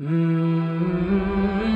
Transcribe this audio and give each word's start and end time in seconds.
Mm-hmm. 0.00 1.73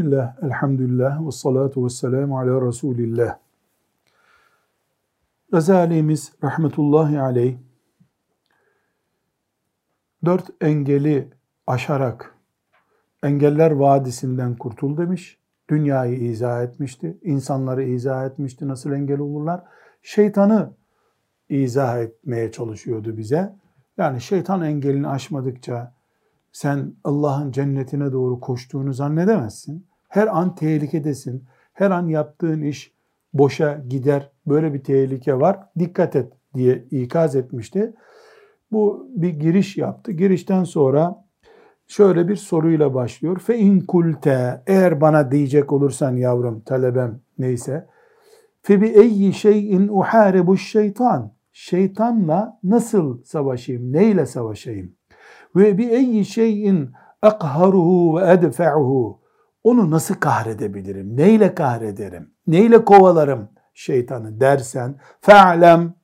Bismillah, 0.00 0.42
elhamdülillah, 0.42 1.26
ve 1.26 1.30
salatu 1.30 1.84
ve 1.84 1.88
selamu 1.88 2.38
ala 2.38 2.66
Resulillah. 2.66 3.38
Gazalimiz 5.52 6.32
rahmetullahi 6.44 7.20
aleyh, 7.20 7.56
dört 10.24 10.50
engeli 10.60 11.28
aşarak 11.66 12.34
engeller 13.22 13.70
vadisinden 13.70 14.56
kurtul 14.56 14.96
demiş, 14.96 15.38
dünyayı 15.70 16.18
izah 16.18 16.62
etmişti, 16.62 17.18
insanları 17.22 17.82
izah 17.82 18.26
etmişti, 18.26 18.68
nasıl 18.68 18.92
engel 18.92 19.18
olurlar, 19.18 19.62
şeytanı 20.02 20.72
izah 21.48 21.98
etmeye 21.98 22.52
çalışıyordu 22.52 23.16
bize. 23.16 23.56
Yani 23.98 24.20
şeytan 24.20 24.62
engelini 24.62 25.08
aşmadıkça, 25.08 25.94
sen 26.52 26.94
Allah'ın 27.04 27.52
cennetine 27.52 28.12
doğru 28.12 28.40
koştuğunu 28.40 28.92
zannedemezsin. 28.92 29.89
Her 30.10 30.26
an 30.26 30.54
tehlikedesin. 30.54 31.44
Her 31.72 31.90
an 31.90 32.06
yaptığın 32.08 32.62
iş 32.62 32.94
boşa 33.32 33.82
gider. 33.88 34.30
Böyle 34.46 34.74
bir 34.74 34.84
tehlike 34.84 35.40
var. 35.40 35.60
Dikkat 35.78 36.16
et 36.16 36.32
diye 36.54 36.84
ikaz 36.90 37.36
etmişti. 37.36 37.94
Bu 38.72 39.08
bir 39.16 39.28
giriş 39.28 39.76
yaptı. 39.76 40.12
Girişten 40.12 40.64
sonra 40.64 41.24
şöyle 41.86 42.28
bir 42.28 42.36
soruyla 42.36 42.94
başlıyor. 42.94 43.38
Fe 43.38 43.58
in 43.58 43.80
kulte 43.80 44.62
eğer 44.66 45.00
bana 45.00 45.30
diyecek 45.30 45.72
olursan 45.72 46.16
yavrum, 46.16 46.60
talebem 46.60 47.20
neyse. 47.38 47.86
Fe 48.62 48.80
bi 48.80 48.86
eyyi 48.86 49.32
şeyin 49.32 49.88
uharibu 49.88 50.56
şeytan. 50.56 51.32
Şeytanla 51.52 52.58
nasıl 52.64 53.22
savaşayım? 53.24 53.92
Neyle 53.92 54.26
savaşayım? 54.26 54.92
Ve 55.56 55.78
bi 55.78 55.84
eyyi 55.84 56.24
şeyin 56.24 56.90
akharuhu 57.22 58.16
ve 58.16 58.32
edfe'uhu. 58.32 59.19
Onu 59.64 59.90
nasıl 59.90 60.14
kahredebilirim? 60.14 61.16
Neyle 61.16 61.54
kahrederim? 61.54 62.30
Neyle 62.46 62.84
kovalarım 62.84 63.48
şeytanı 63.74 64.40
dersen 64.40 65.00
fe'lem 65.20 65.94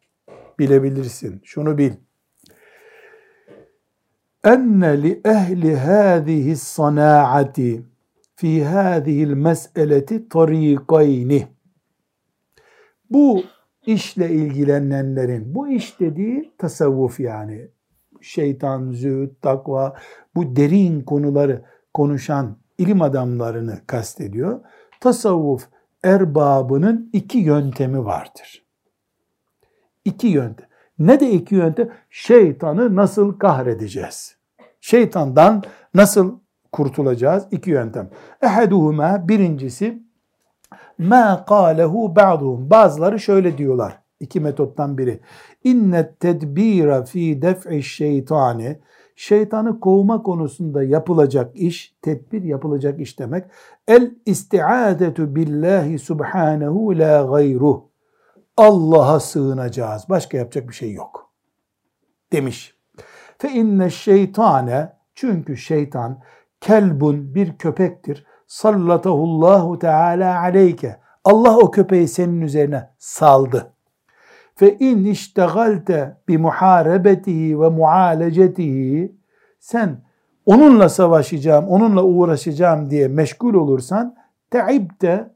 bilebilirsin. 0.58 1.40
Şunu 1.44 1.78
bil. 1.78 1.92
Enne 4.44 5.02
li 5.02 5.20
ehli 5.24 5.76
hâzihi 5.76 6.56
sana'ati 6.56 7.82
fi 8.36 8.64
hâzihil 8.64 9.32
mes'eleti 9.32 10.28
tarikayni. 10.28 11.46
Bu 13.10 13.42
işle 13.86 14.30
ilgilenenlerin, 14.30 15.54
bu 15.54 15.68
iş 15.68 16.00
dediği 16.00 16.54
tasavvuf 16.58 17.20
yani 17.20 17.68
şeytan, 18.20 18.92
zühd, 18.92 19.30
takva 19.42 19.96
bu 20.34 20.56
derin 20.56 21.00
konuları 21.00 21.64
konuşan 21.94 22.56
ilim 22.78 23.02
adamlarını 23.02 23.80
kastediyor. 23.86 24.60
Tasavvuf 25.00 25.68
erbabının 26.04 27.10
iki 27.12 27.38
yöntemi 27.38 28.04
vardır. 28.04 28.64
İki 30.04 30.26
yöntem. 30.26 30.66
Ne 30.98 31.20
de 31.20 31.30
iki 31.30 31.54
yöntem? 31.54 31.88
Şeytanı 32.10 32.96
nasıl 32.96 33.38
kahredeceğiz? 33.38 34.36
Şeytandan 34.80 35.62
nasıl 35.94 36.38
kurtulacağız? 36.72 37.46
İki 37.50 37.70
yöntem. 37.70 38.10
Ehaduhuma 38.42 39.28
birincisi 39.28 40.02
ma 40.98 41.44
kâlehu 41.48 42.16
ba'duhum. 42.16 42.70
Bazıları 42.70 43.20
şöyle 43.20 43.58
diyorlar. 43.58 43.98
İki 44.20 44.40
metottan 44.40 44.98
biri. 44.98 45.20
İnnet 45.64 46.20
tedbira 46.20 47.04
fi 47.04 47.42
def'i 47.42 47.82
şeytani 47.82 48.78
şeytanı 49.16 49.80
kovma 49.80 50.22
konusunda 50.22 50.82
yapılacak 50.82 51.56
iş, 51.56 51.96
tedbir 52.02 52.42
yapılacak 52.42 53.00
iş 53.00 53.18
demek. 53.18 53.44
El 53.88 54.14
istiadetu 54.26 55.36
billahi 55.36 55.98
subhanehu 55.98 56.98
la 56.98 57.22
gayruh. 57.22 57.80
Allah'a 58.56 59.20
sığınacağız. 59.20 60.04
Başka 60.08 60.36
yapacak 60.36 60.68
bir 60.68 60.74
şey 60.74 60.92
yok. 60.92 61.30
Demiş. 62.32 62.76
Fe 63.38 63.50
inne 63.50 63.90
şeytane 63.90 64.92
çünkü 65.14 65.56
şeytan 65.56 66.20
kelbun 66.60 67.34
bir 67.34 67.58
köpektir. 67.58 68.26
Sallatahullahu 68.46 69.78
teala 69.78 70.40
aleyke. 70.40 71.00
Allah 71.24 71.56
o 71.58 71.70
köpeği 71.70 72.08
senin 72.08 72.40
üzerine 72.40 72.90
saldı. 72.98 73.75
Fe 74.58 74.76
in 74.78 75.04
iştegalte 75.04 76.16
bi 76.28 76.38
muharebetihi 76.38 77.60
ve 77.60 77.68
mualecetihi 77.68 79.16
sen 79.58 80.04
onunla 80.46 80.88
savaşacağım, 80.88 81.68
onunla 81.68 82.02
uğraşacağım 82.02 82.90
diye 82.90 83.08
meşgul 83.08 83.54
olursan 83.54 84.16
teibte 84.50 85.34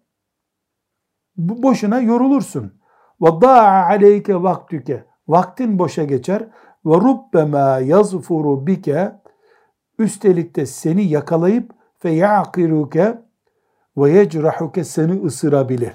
boşuna 1.36 2.00
yorulursun. 2.00 2.80
Ve 3.20 3.40
da'a 3.40 3.86
aleyke 3.86 4.42
vaktüke 4.42 5.04
vaktin 5.28 5.78
boşa 5.78 6.04
geçer 6.04 6.42
ve 6.86 6.94
rubbema 6.94 7.78
yazfuru 7.78 8.66
bike 8.66 9.12
üstelik 9.98 10.56
de 10.56 10.66
seni 10.66 11.04
yakalayıp 11.04 11.72
fe 11.98 12.10
ya'kiruke 12.10 13.18
ve 13.96 14.10
yecrahuke 14.10 14.84
seni 14.84 15.24
ısırabilir. 15.24 15.92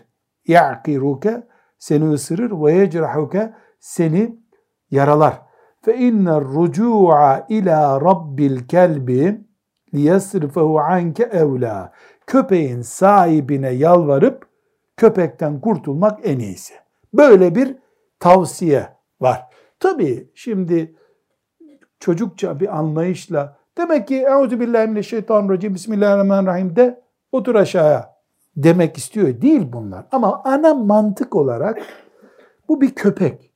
Ya'kiruke 0.48 1.44
seni 1.78 2.10
ısırır 2.10 2.64
ve 2.64 2.74
yecrahuke 2.74 3.54
seni 3.80 4.40
yaralar. 4.92 5.42
Fe 5.82 5.98
inner 5.98 6.44
rucu'a 6.44 7.46
ila 7.50 8.02
rabbil 8.02 8.68
kelbi 8.68 9.42
liyasrifahu 9.94 10.80
anke 10.80 11.24
evla. 11.24 11.92
Köpeğin 12.28 12.82
sahibine 12.82 13.70
yalvarıp 13.70 14.48
köpekten 14.98 15.62
kurtulmak 15.62 16.20
en 16.24 16.40
iyisi. 16.40 16.74
Böyle 17.14 17.56
bir 17.56 17.76
tavsiye 18.20 18.90
var. 19.22 19.44
Tabii 19.80 20.32
şimdi 20.36 20.96
çocukça 22.00 22.60
bir 22.60 22.78
anlayışla 22.78 23.58
demek 23.78 24.08
ki 24.08 24.22
Euzubillahimineşşeytanirracim 24.22 25.74
Bismillahirrahmanirrahim 25.74 26.76
de 26.76 27.02
otur 27.32 27.56
aşağıya 27.56 28.15
demek 28.58 28.98
istiyor. 28.98 29.42
Değil 29.42 29.68
bunlar. 29.74 30.06
Ama 30.12 30.42
ana 30.44 30.74
mantık 30.74 31.36
olarak 31.36 31.82
bu 32.70 32.82
bir 32.82 32.96
köpek. 32.96 33.52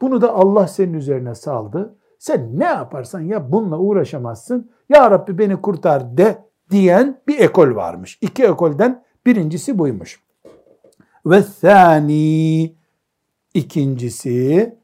Bunu 0.00 0.20
da 0.20 0.34
Allah 0.34 0.68
senin 0.68 0.94
üzerine 0.94 1.34
saldı. 1.34 1.94
Sen 2.18 2.58
ne 2.58 2.64
yaparsan 2.64 3.20
ya 3.20 3.52
bununla 3.52 3.78
uğraşamazsın. 3.78 4.70
Ya 4.88 5.10
Rabbi 5.10 5.38
beni 5.38 5.60
kurtar 5.60 6.16
de 6.16 6.38
diyen 6.70 7.20
bir 7.28 7.38
ekol 7.38 7.74
varmış. 7.74 8.18
İki 8.20 8.44
ekolden 8.44 9.04
birincisi 9.26 9.78
buymuş. 9.78 10.20
Ve 11.26 11.42
thani 11.60 12.76
ikincisi 13.54 14.78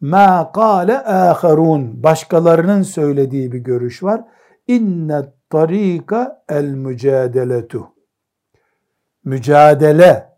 ma 0.00 0.52
kâle 0.52 0.94
âherûn 0.94 2.02
başkalarının 2.02 2.82
söylediği 2.82 3.52
bir 3.52 3.58
görüş 3.58 4.02
var. 4.02 4.24
İnne 4.66 5.22
tarika 5.50 6.42
el 6.48 6.64
mücadeletu 6.64 7.88
mücadele 9.24 10.30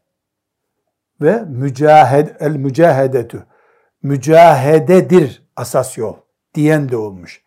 ve 1.20 1.44
mücahed 1.48 2.28
el 2.40 2.56
mücahedetü 2.56 3.46
mücahededir 4.02 5.48
asas 5.56 5.98
yol 5.98 6.16
diyen 6.54 6.88
de 6.88 6.96
olmuş. 6.96 7.42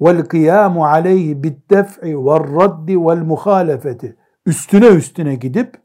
Vel 0.00 0.24
kıyamu 0.24 0.86
aleyhi 0.86 1.42
bid 1.42 1.70
def'i 1.70 2.18
ve 2.18 2.40
raddi 2.40 3.06
vel 3.06 3.22
muhalefeti 3.22 4.16
üstüne 4.46 4.86
üstüne 4.86 5.34
gidip 5.34 5.76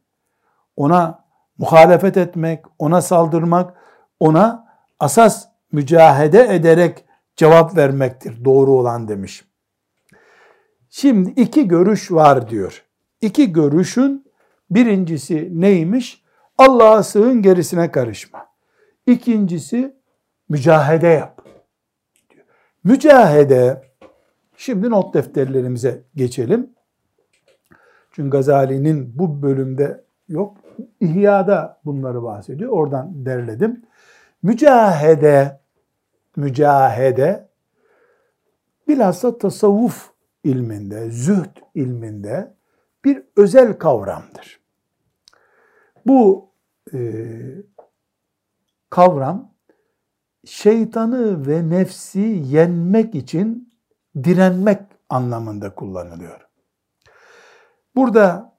ona 0.76 1.26
muhalefet 1.58 2.18
etmek, 2.18 2.66
ona 2.80 3.02
saldırmak, 3.02 3.74
ona 4.20 4.68
asas 5.00 5.46
mücahede 5.72 6.56
ederek 6.56 7.06
cevap 7.36 7.78
vermektir 7.78 8.46
doğru 8.46 8.72
olan 8.72 9.08
demiş. 9.08 9.46
Şimdi 10.90 11.30
iki 11.30 11.68
görüş 11.68 12.12
var 12.12 12.50
diyor. 12.50 12.86
İki 13.22 13.54
görüşün 13.54 14.29
Birincisi 14.71 15.50
neymiş? 15.62 16.24
Allah'a 16.57 17.04
sığın 17.04 17.42
gerisine 17.42 17.92
karışma. 17.92 18.48
İkincisi 19.07 20.00
Mücahede 20.50 21.07
yap. 21.07 21.45
Diyor. 22.30 22.45
Mücahede, 22.83 23.81
şimdi 24.57 24.89
not 24.89 25.13
defterlerimize 25.13 26.04
geçelim. 26.16 26.69
Çünkü 28.12 28.30
Gazali'nin 28.30 29.19
bu 29.19 29.42
bölümde 29.42 30.04
yok. 30.27 30.57
İhya'da 31.00 31.80
bunları 31.86 32.24
bahsediyor. 32.24 32.71
Oradan 32.71 33.25
derledim. 33.25 33.81
Mücahede, 34.44 35.60
mücahede 36.36 37.50
bilhassa 38.88 39.38
tasavvuf 39.38 40.12
ilminde, 40.44 41.12
zühd 41.12 41.57
ilminde 41.75 42.54
bir 43.06 43.24
özel 43.36 43.74
kavramdır. 43.74 44.59
Bu 46.06 46.51
e, 46.94 47.00
kavram 48.90 49.54
şeytanı 50.46 51.48
ve 51.48 51.69
nefsi 51.69 52.19
yenmek 52.46 53.16
için 53.16 53.74
direnmek 54.24 54.81
anlamında 55.10 55.75
kullanılıyor. 55.75 56.50
Burada 57.96 58.57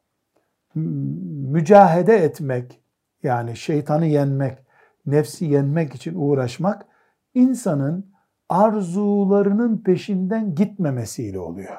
mücahede 0.74 2.16
etmek 2.16 2.80
yani 3.22 3.56
şeytanı 3.56 4.06
yenmek, 4.06 4.58
nefsi 5.06 5.44
yenmek 5.44 5.94
için 5.94 6.14
uğraşmak 6.14 6.86
insanın 7.34 8.12
arzularının 8.48 9.78
peşinden 9.78 10.54
gitmemesiyle 10.54 11.38
oluyor. 11.38 11.76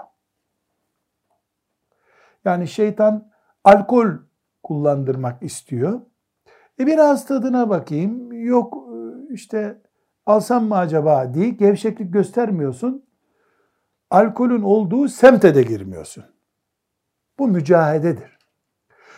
Yani 2.45 2.67
şeytan 2.67 3.31
alkol 3.63 4.07
kullandırmak 4.63 5.43
istiyor. 5.43 6.01
E 6.79 6.87
biraz 6.87 7.25
tadına 7.25 7.69
bakayım. 7.69 8.33
Yok 8.33 8.77
işte 9.29 9.81
alsam 10.25 10.65
mı 10.65 10.77
acaba 10.77 11.33
diye 11.33 11.49
gevşeklik 11.49 12.13
göstermiyorsun. 12.13 13.05
Alkolün 14.09 14.61
olduğu 14.61 15.07
semte 15.07 15.55
de 15.55 15.63
girmiyorsun. 15.63 16.23
Bu 17.39 17.47
mücahededir. 17.47 18.39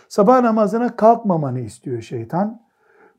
Sabah 0.10 0.42
namazına 0.42 0.96
kalkmamanı 0.96 1.60
istiyor 1.60 2.02
şeytan. 2.02 2.64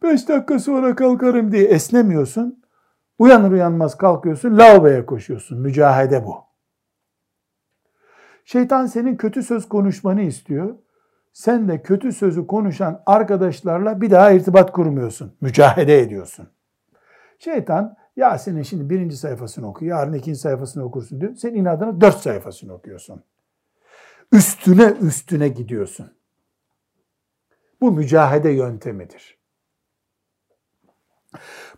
Beş 0.02 0.28
dakika 0.28 0.58
sonra 0.58 0.94
kalkarım 0.94 1.52
diye 1.52 1.64
esnemiyorsun. 1.64 2.64
Uyanır 3.18 3.50
uyanmaz 3.50 3.96
kalkıyorsun, 3.96 4.58
lavaboya 4.58 5.06
koşuyorsun. 5.06 5.60
Mücahede 5.60 6.24
bu. 6.24 6.44
Şeytan 8.44 8.86
senin 8.86 9.16
kötü 9.16 9.42
söz 9.42 9.68
konuşmanı 9.68 10.22
istiyor. 10.22 10.78
Sen 11.34 11.68
de 11.68 11.82
kötü 11.82 12.12
sözü 12.12 12.46
konuşan 12.46 13.02
arkadaşlarla 13.06 14.00
bir 14.00 14.10
daha 14.10 14.30
irtibat 14.30 14.72
kurmuyorsun. 14.72 15.36
Mücahede 15.40 15.98
ediyorsun. 15.98 16.48
Şeytan 17.38 17.96
ya 18.16 18.38
senin 18.38 18.62
şimdi 18.62 18.90
birinci 18.90 19.16
sayfasını 19.16 19.68
oku, 19.68 19.84
yarın 19.84 20.12
ikinci 20.12 20.38
sayfasını 20.38 20.84
okursun 20.84 21.20
diyor. 21.20 21.34
Sen 21.34 21.54
inadına 21.54 22.00
dört 22.00 22.18
sayfasını 22.18 22.72
okuyorsun. 22.72 23.22
Üstüne 24.32 24.84
üstüne 24.84 25.48
gidiyorsun. 25.48 26.12
Bu 27.80 27.92
mücahede 27.92 28.50
yöntemidir. 28.50 29.38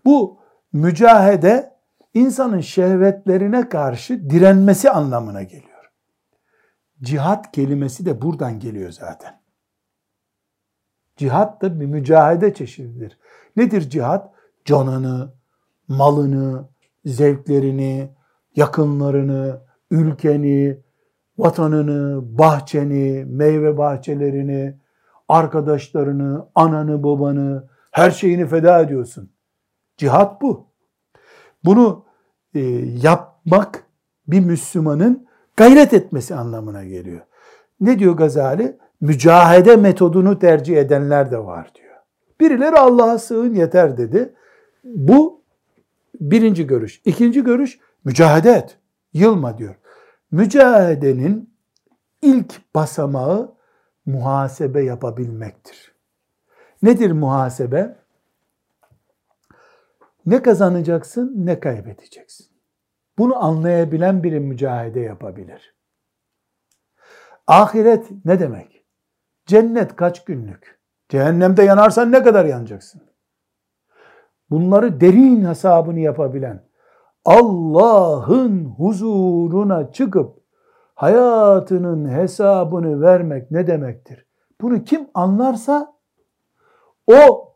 Bu 0.05 0.39
mücahede 0.73 1.77
insanın 2.15 2.61
şehvetlerine 2.61 3.69
karşı 3.69 4.31
direnmesi 4.31 4.91
anlamına 4.91 5.43
geliyor. 5.43 5.93
Cihat 7.03 7.53
kelimesi 7.53 8.07
de 8.07 8.23
buradan 8.23 8.59
geliyor 8.61 8.91
zaten. 8.91 9.36
Cihat 11.17 11.63
da 11.63 11.81
bir 11.81 11.87
mücahede 11.87 12.55
çeşididir. 12.55 13.19
Nedir 13.57 13.91
cihat? 13.91 14.31
Canını, 14.65 15.33
malını, 15.89 16.69
zevklerini, 17.05 18.11
yakınlarını, 18.57 19.61
ülkeni, 19.91 20.81
vatanını, 21.39 22.23
bahçeni, 22.39 23.25
meyve 23.25 23.79
bahçelerini, 23.79 24.79
arkadaşlarını, 25.29 26.49
ananı, 26.55 27.03
babanı, 27.03 27.69
her 27.91 28.11
şeyini 28.11 28.47
feda 28.47 28.81
ediyorsun. 28.81 29.31
Cihat 29.97 30.43
bu. 30.43 30.67
Bunu 31.65 32.05
e, 32.55 32.61
yapmak 33.03 33.87
bir 34.29 34.41
Müslümanın 34.41 35.27
gayret 35.57 35.95
etmesi 35.95 36.35
anlamına 36.35 36.85
geliyor. 36.85 37.21
Ne 37.81 37.99
diyor 37.99 38.17
Gazali? 38.17 38.79
Mücahede 39.01 39.77
metodunu 39.77 40.39
tercih 40.39 40.77
edenler 40.77 41.31
de 41.31 41.39
var 41.39 41.71
diyor. 41.75 41.97
Birileri 42.41 42.77
Allah'a 42.77 43.19
sığın 43.19 43.55
yeter 43.55 43.97
dedi. 43.97 44.35
Bu 44.85 45.43
birinci 46.21 46.67
görüş. 46.67 47.03
İkinci 47.05 47.45
görüş 47.45 47.79
mücahede 48.05 48.51
et. 48.51 48.79
Yılma 49.13 49.59
diyor. 49.59 49.75
Mücahedenin 50.31 51.55
ilk 52.23 52.75
basamağı 52.75 53.55
muhasebe 54.07 54.85
yapabilmektir. 54.85 55.95
Nedir 56.83 57.11
muhasebe? 57.11 57.97
Ne 60.27 60.43
kazanacaksın 60.43 61.33
ne 61.37 61.61
kaybedeceksin. 61.61 62.47
Bunu 63.19 63.45
anlayabilen 63.45 64.23
biri 64.23 64.41
mücahede 64.41 65.01
yapabilir. 65.01 65.75
Ahiret 67.47 68.07
ne 68.25 68.41
demek? 68.41 68.76
Cennet 69.47 69.97
kaç 69.97 70.25
günlük? 70.25 70.81
Cehennemde 71.09 71.63
yanarsan 71.63 72.13
ne 72.13 72.23
kadar 72.23 72.45
yanacaksın? 72.45 73.03
Bunları 74.51 75.01
derin 75.01 75.45
hesabını 75.45 76.01
yapabilen, 76.01 76.63
Allah'ın 77.25 78.65
huzuruna 78.65 79.93
çıkıp 79.93 80.41
hayatının 80.95 82.09
hesabını 82.11 83.01
vermek 83.01 83.51
ne 83.51 83.67
demektir? 83.67 84.27
Bunu 84.61 84.85
kim 84.85 85.09
anlarsa 85.15 85.95
o 87.07 87.53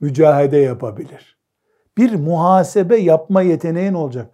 mücahede 0.00 0.56
yapabilir. 0.56 1.38
Bir 1.98 2.14
muhasebe 2.14 2.96
yapma 2.96 3.42
yeteneğin 3.42 3.94
olacak. 3.94 4.30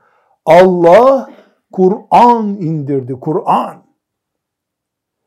Allah 0.47 1.31
Kur'an 1.73 2.47
indirdi, 2.47 3.21
Kur'an. 3.21 3.90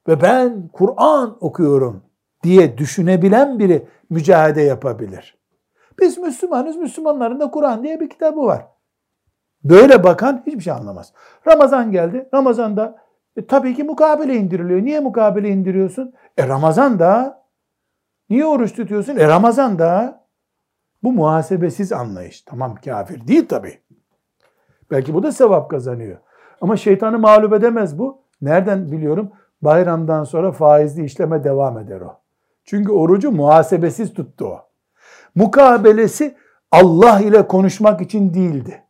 Ve 0.08 0.22
ben 0.22 0.68
Kur'an 0.74 1.38
okuyorum 1.42 2.04
diye 2.44 2.78
düşünebilen 2.78 3.60
biri 3.60 3.88
mücahede 4.10 4.62
yapabilir. 4.62 5.38
Biz 6.00 6.18
Müslümanız, 6.18 6.76
Müslümanların 6.76 7.40
da 7.40 7.52
Kur'an 7.52 7.84
diye 7.84 8.00
bir 8.00 8.10
kitabı 8.10 8.42
var. 8.42 8.66
Böyle 9.64 10.04
bakan 10.04 10.44
hiçbir 10.48 10.62
şey 10.62 10.74
anlamaz. 10.74 11.14
Ramazan 11.48 11.92
geldi. 11.92 12.30
Ramazan'da 12.34 13.04
e, 13.38 13.46
tabii 13.46 13.76
ki 13.76 13.84
mukabele 13.84 14.36
indiriliyor. 14.36 14.82
Niye 14.82 15.00
mukabele 15.00 15.50
indiriyorsun? 15.50 16.14
E 16.38 16.48
Ramazan'da. 16.48 17.44
Niye 18.30 18.46
oruç 18.46 18.76
tutuyorsun? 18.76 19.16
E 19.16 19.28
Ramazan'da. 19.28 20.24
Bu 21.04 21.12
muhasebesiz 21.12 21.92
anlayış. 21.92 22.42
Tamam 22.42 22.76
kafir 22.86 23.28
değil 23.28 23.48
tabii. 23.48 23.80
Belki 24.92 25.14
bu 25.14 25.24
da 25.24 25.32
sevap 25.32 25.72
kazanıyor. 25.72 26.18
Ama 26.62 26.78
şeytanı 26.78 27.20
mağlup 27.20 27.54
edemez 27.54 28.00
bu. 28.00 28.24
Nereden 28.42 28.92
biliyorum? 28.92 29.32
Bayramdan 29.64 30.24
sonra 30.24 30.52
faizli 30.52 31.04
işleme 31.06 31.44
devam 31.44 31.78
eder 31.78 32.02
o. 32.02 32.20
Çünkü 32.66 32.92
orucu 32.92 33.32
muhasebesiz 33.32 34.14
tuttu 34.14 34.46
o. 34.46 34.60
Mukabelesi 35.36 36.36
Allah 36.72 37.20
ile 37.20 37.48
konuşmak 37.48 38.02
için 38.02 38.34
değildi. 38.34 38.84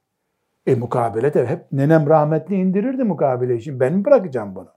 E 0.68 0.76
mukabele 0.76 1.34
de 1.34 1.46
hep 1.46 1.72
nenem 1.72 2.10
rahmetli 2.10 2.56
indirirdi 2.56 3.04
mukabele 3.04 3.56
için. 3.56 3.80
Ben 3.80 3.94
mi 3.94 4.06
bırakacağım 4.06 4.56
bunu? 4.56 4.70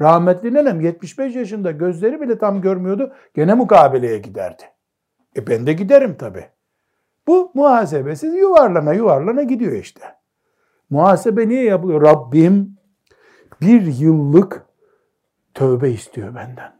Rahmetli 0.00 0.54
nenem 0.54 0.80
75 0.80 1.36
yaşında 1.36 1.70
gözleri 1.70 2.20
bile 2.20 2.38
tam 2.38 2.60
görmüyordu. 2.60 3.12
Gene 3.34 3.54
mukabeleye 3.54 4.18
giderdi. 4.18 4.62
E 5.36 5.46
ben 5.46 5.66
de 5.66 5.72
giderim 5.72 6.14
tabi. 6.14 6.44
Bu 7.26 7.50
muhasebesiz 7.54 8.34
yuvarlana 8.34 8.92
yuvarlana 8.92 9.42
gidiyor 9.42 9.72
işte. 9.72 10.00
Muhasebe 10.90 11.48
niye 11.48 11.64
yapılıyor? 11.64 12.02
Rabbim 12.02 12.76
bir 13.60 13.82
yıllık 13.82 14.65
tövbe 15.56 15.90
istiyor 15.90 16.34
benden. 16.34 16.76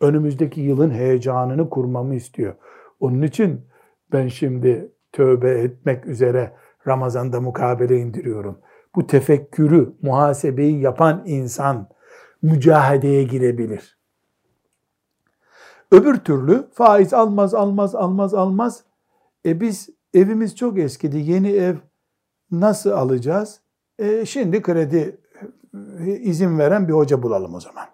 Önümüzdeki 0.00 0.60
yılın 0.60 0.90
heyecanını 0.90 1.70
kurmamı 1.70 2.14
istiyor. 2.14 2.54
Onun 3.00 3.22
için 3.22 3.60
ben 4.12 4.28
şimdi 4.28 4.92
tövbe 5.12 5.50
etmek 5.50 6.06
üzere 6.06 6.52
Ramazan'da 6.86 7.40
mukabele 7.40 7.98
indiriyorum. 7.98 8.58
Bu 8.94 9.06
tefekkürü, 9.06 9.92
muhasebeyi 10.02 10.80
yapan 10.80 11.22
insan 11.26 11.88
mücahedeye 12.42 13.22
girebilir. 13.22 13.98
Öbür 15.92 16.16
türlü 16.16 16.68
faiz 16.72 17.14
almaz, 17.14 17.54
almaz, 17.54 17.94
almaz, 17.94 18.34
almaz. 18.34 18.84
E 19.46 19.60
biz 19.60 19.88
evimiz 20.14 20.56
çok 20.56 20.78
eskidi. 20.78 21.18
Yeni 21.18 21.50
ev 21.50 21.76
nasıl 22.50 22.90
alacağız? 22.90 23.60
E 23.98 24.26
şimdi 24.26 24.62
kredi 24.62 25.20
e, 26.00 26.06
izin 26.06 26.58
veren 26.58 26.88
bir 26.88 26.92
hoca 26.92 27.22
bulalım 27.22 27.54
o 27.54 27.60
zaman. 27.60 27.93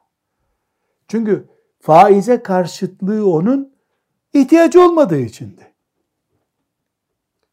Çünkü 1.10 1.48
faize 1.80 2.42
karşıtlığı 2.42 3.30
onun 3.30 3.74
ihtiyacı 4.32 4.82
olmadığı 4.82 5.18
içindi. 5.18 5.72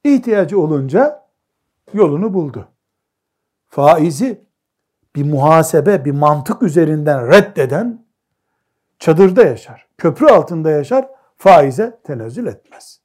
İhtiyacı 0.04 0.60
olunca 0.60 1.28
yolunu 1.94 2.34
buldu. 2.34 2.68
Faizi 3.68 4.46
bir 5.16 5.32
muhasebe, 5.32 6.06
bir 6.06 6.12
mantık 6.12 6.64
üzerinden 6.64 7.32
reddeden 7.32 8.06
çadırda 9.00 9.44
yaşar, 9.44 9.88
köprü 9.98 10.28
altında 10.28 10.70
yaşar, 10.70 11.10
faize 11.38 12.00
tenezzül 12.04 12.46
etmez. 12.46 13.02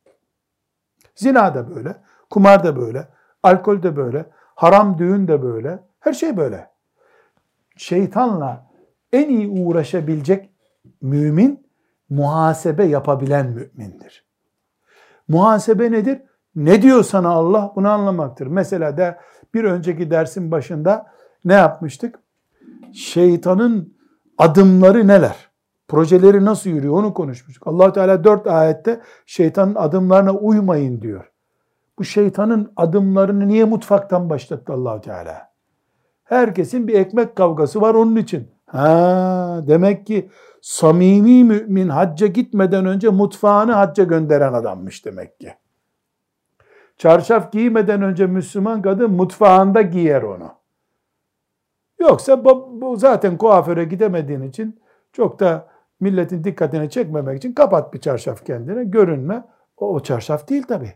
Zina 1.15 1.55
da 1.55 1.75
böyle, 1.75 1.97
kumar 2.31 2.65
da 2.65 2.77
böyle, 2.77 3.09
alkol 3.43 3.83
de 3.83 3.97
böyle, 3.97 4.27
haram 4.55 4.99
düğün 4.99 5.29
de 5.29 5.43
böyle, 5.43 5.79
her 6.01 6.13
şey 6.13 6.37
böyle. 6.37 6.71
Şeytanla 7.77 8.72
en 9.13 9.29
iyi 9.29 9.49
uğraşabilecek 9.49 10.51
mümin, 11.01 11.67
muhasebe 12.11 12.85
yapabilen 12.85 13.47
mümindir. 13.47 14.27
Muhasebe 15.29 15.93
nedir? 15.93 16.23
Ne 16.57 16.83
diyor 16.83 17.03
sana 17.05 17.29
Allah? 17.29 17.73
Bunu 17.77 17.91
anlamaktır. 17.91 18.47
Mesela 18.47 18.97
de 18.97 19.19
bir 19.55 19.65
önceki 19.65 20.11
dersin 20.11 20.51
başında 20.51 21.07
ne 21.45 21.55
yapmıştık? 21.55 22.19
Şeytanın 22.93 23.95
adımları 24.39 25.09
neler? 25.09 25.37
Projeleri 25.89 26.45
nasıl 26.45 26.71
yürüyor 26.71 26.95
onu 26.95 27.15
konuşmuştuk. 27.15 27.67
allah 27.67 27.93
Teala 27.93 28.25
dört 28.25 28.47
ayette 28.47 29.01
şeytanın 29.27 29.75
adımlarına 29.75 30.33
uymayın 30.33 31.03
diyor. 31.03 31.33
Bu 31.99 32.05
şeytanın 32.05 32.73
adımlarını 32.77 33.49
niye 33.49 33.65
mutfaktan 33.65 34.31
başlattı 34.31 34.73
allah 34.73 35.01
Teala? 35.01 35.53
Herkesin 36.25 36.89
bir 36.89 36.95
ekmek 36.95 37.37
kavgası 37.37 37.81
var 37.81 37.95
onun 37.95 38.17
için. 38.17 38.49
Ha, 38.73 39.61
demek 39.67 40.07
ki 40.07 40.31
samimi 40.61 41.45
mümin 41.45 41.89
hacca 41.89 42.27
gitmeden 42.27 42.87
önce 42.87 43.09
mutfağını 43.09 43.73
hacca 43.73 44.05
gönderen 44.05 44.53
adammış 44.53 45.05
demek 45.05 45.41
ki. 45.41 45.55
Çarşaf 46.99 47.53
giymeden 47.53 48.03
önce 48.03 48.27
Müslüman 48.27 48.83
kadın 48.83 49.11
mutfağında 49.11 49.83
giyer 49.83 50.23
onu. 50.23 50.53
Yoksa 52.01 52.45
bu 52.45 52.97
zaten 52.97 53.37
kuaföre 53.37 53.85
gidemediğin 53.85 54.43
için 54.43 54.81
çok 55.13 55.41
da 55.41 55.69
milletin 56.01 56.45
dikkatini 56.45 56.91
çekmemek 56.91 57.39
için 57.39 57.53
kapat 57.53 57.95
bir 57.95 58.01
çarşaf 58.01 58.47
kendine, 58.47 58.85
görünme. 58.85 59.45
O, 59.77 59.95
o 59.95 60.01
çarşaf 60.01 60.49
değil 60.49 60.63
tabi. 60.63 60.95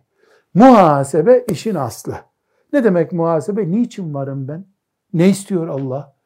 Muhasebe 0.54 1.44
işin 1.48 1.74
aslı. 1.74 2.14
Ne 2.72 2.84
demek 2.84 3.12
muhasebe? 3.12 3.70
Niçin 3.70 4.14
varım 4.14 4.48
ben? 4.48 4.64
Ne 5.12 5.28
istiyor 5.28 5.68
Allah? 5.68 6.16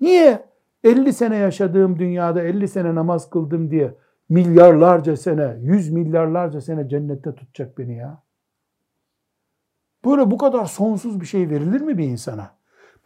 Niye 0.00 0.51
50 0.84 1.12
sene 1.12 1.36
yaşadığım 1.36 1.98
dünyada 1.98 2.42
50 2.42 2.68
sene 2.68 2.94
namaz 2.94 3.30
kıldım 3.30 3.70
diye 3.70 3.94
milyarlarca 4.28 5.16
sene, 5.16 5.56
yüz 5.60 5.90
milyarlarca 5.90 6.60
sene 6.60 6.88
cennette 6.88 7.34
tutacak 7.34 7.78
beni 7.78 7.96
ya? 7.96 8.22
Böyle 10.04 10.30
bu 10.30 10.38
kadar 10.38 10.64
sonsuz 10.64 11.20
bir 11.20 11.26
şey 11.26 11.50
verilir 11.50 11.80
mi 11.80 11.98
bir 11.98 12.04
insana? 12.04 12.50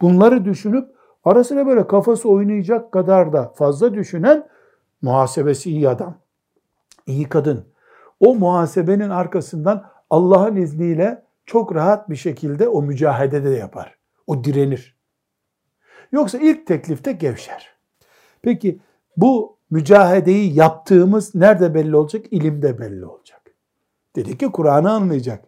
Bunları 0.01 0.45
düşünüp 0.45 0.89
arasına 1.23 1.67
böyle 1.67 1.87
kafası 1.87 2.29
oynayacak 2.29 2.91
kadar 2.91 3.33
da 3.33 3.53
fazla 3.55 3.93
düşünen 3.93 4.47
muhasebesi 5.01 5.71
iyi 5.71 5.89
adam, 5.89 6.17
iyi 7.05 7.29
kadın. 7.29 7.65
O 8.19 8.35
muhasebenin 8.35 9.09
arkasından 9.09 9.85
Allah'ın 10.09 10.55
izniyle 10.55 11.23
çok 11.45 11.75
rahat 11.75 12.09
bir 12.09 12.15
şekilde 12.15 12.67
o 12.67 12.81
mücahedede 12.81 13.51
de 13.51 13.55
yapar. 13.55 13.97
O 14.27 14.43
direnir. 14.43 14.96
Yoksa 16.11 16.37
ilk 16.37 16.67
teklifte 16.67 17.11
gevşer. 17.11 17.69
Peki 18.41 18.79
bu 19.17 19.57
mücahedeyi 19.69 20.53
yaptığımız 20.53 21.35
nerede 21.35 21.73
belli 21.73 21.95
olacak? 21.95 22.25
İlimde 22.31 22.79
belli 22.79 23.05
olacak. 23.05 23.41
Dedi 24.15 24.37
ki 24.37 24.45
Kur'an'ı 24.51 24.91
anlayacak. 24.91 25.45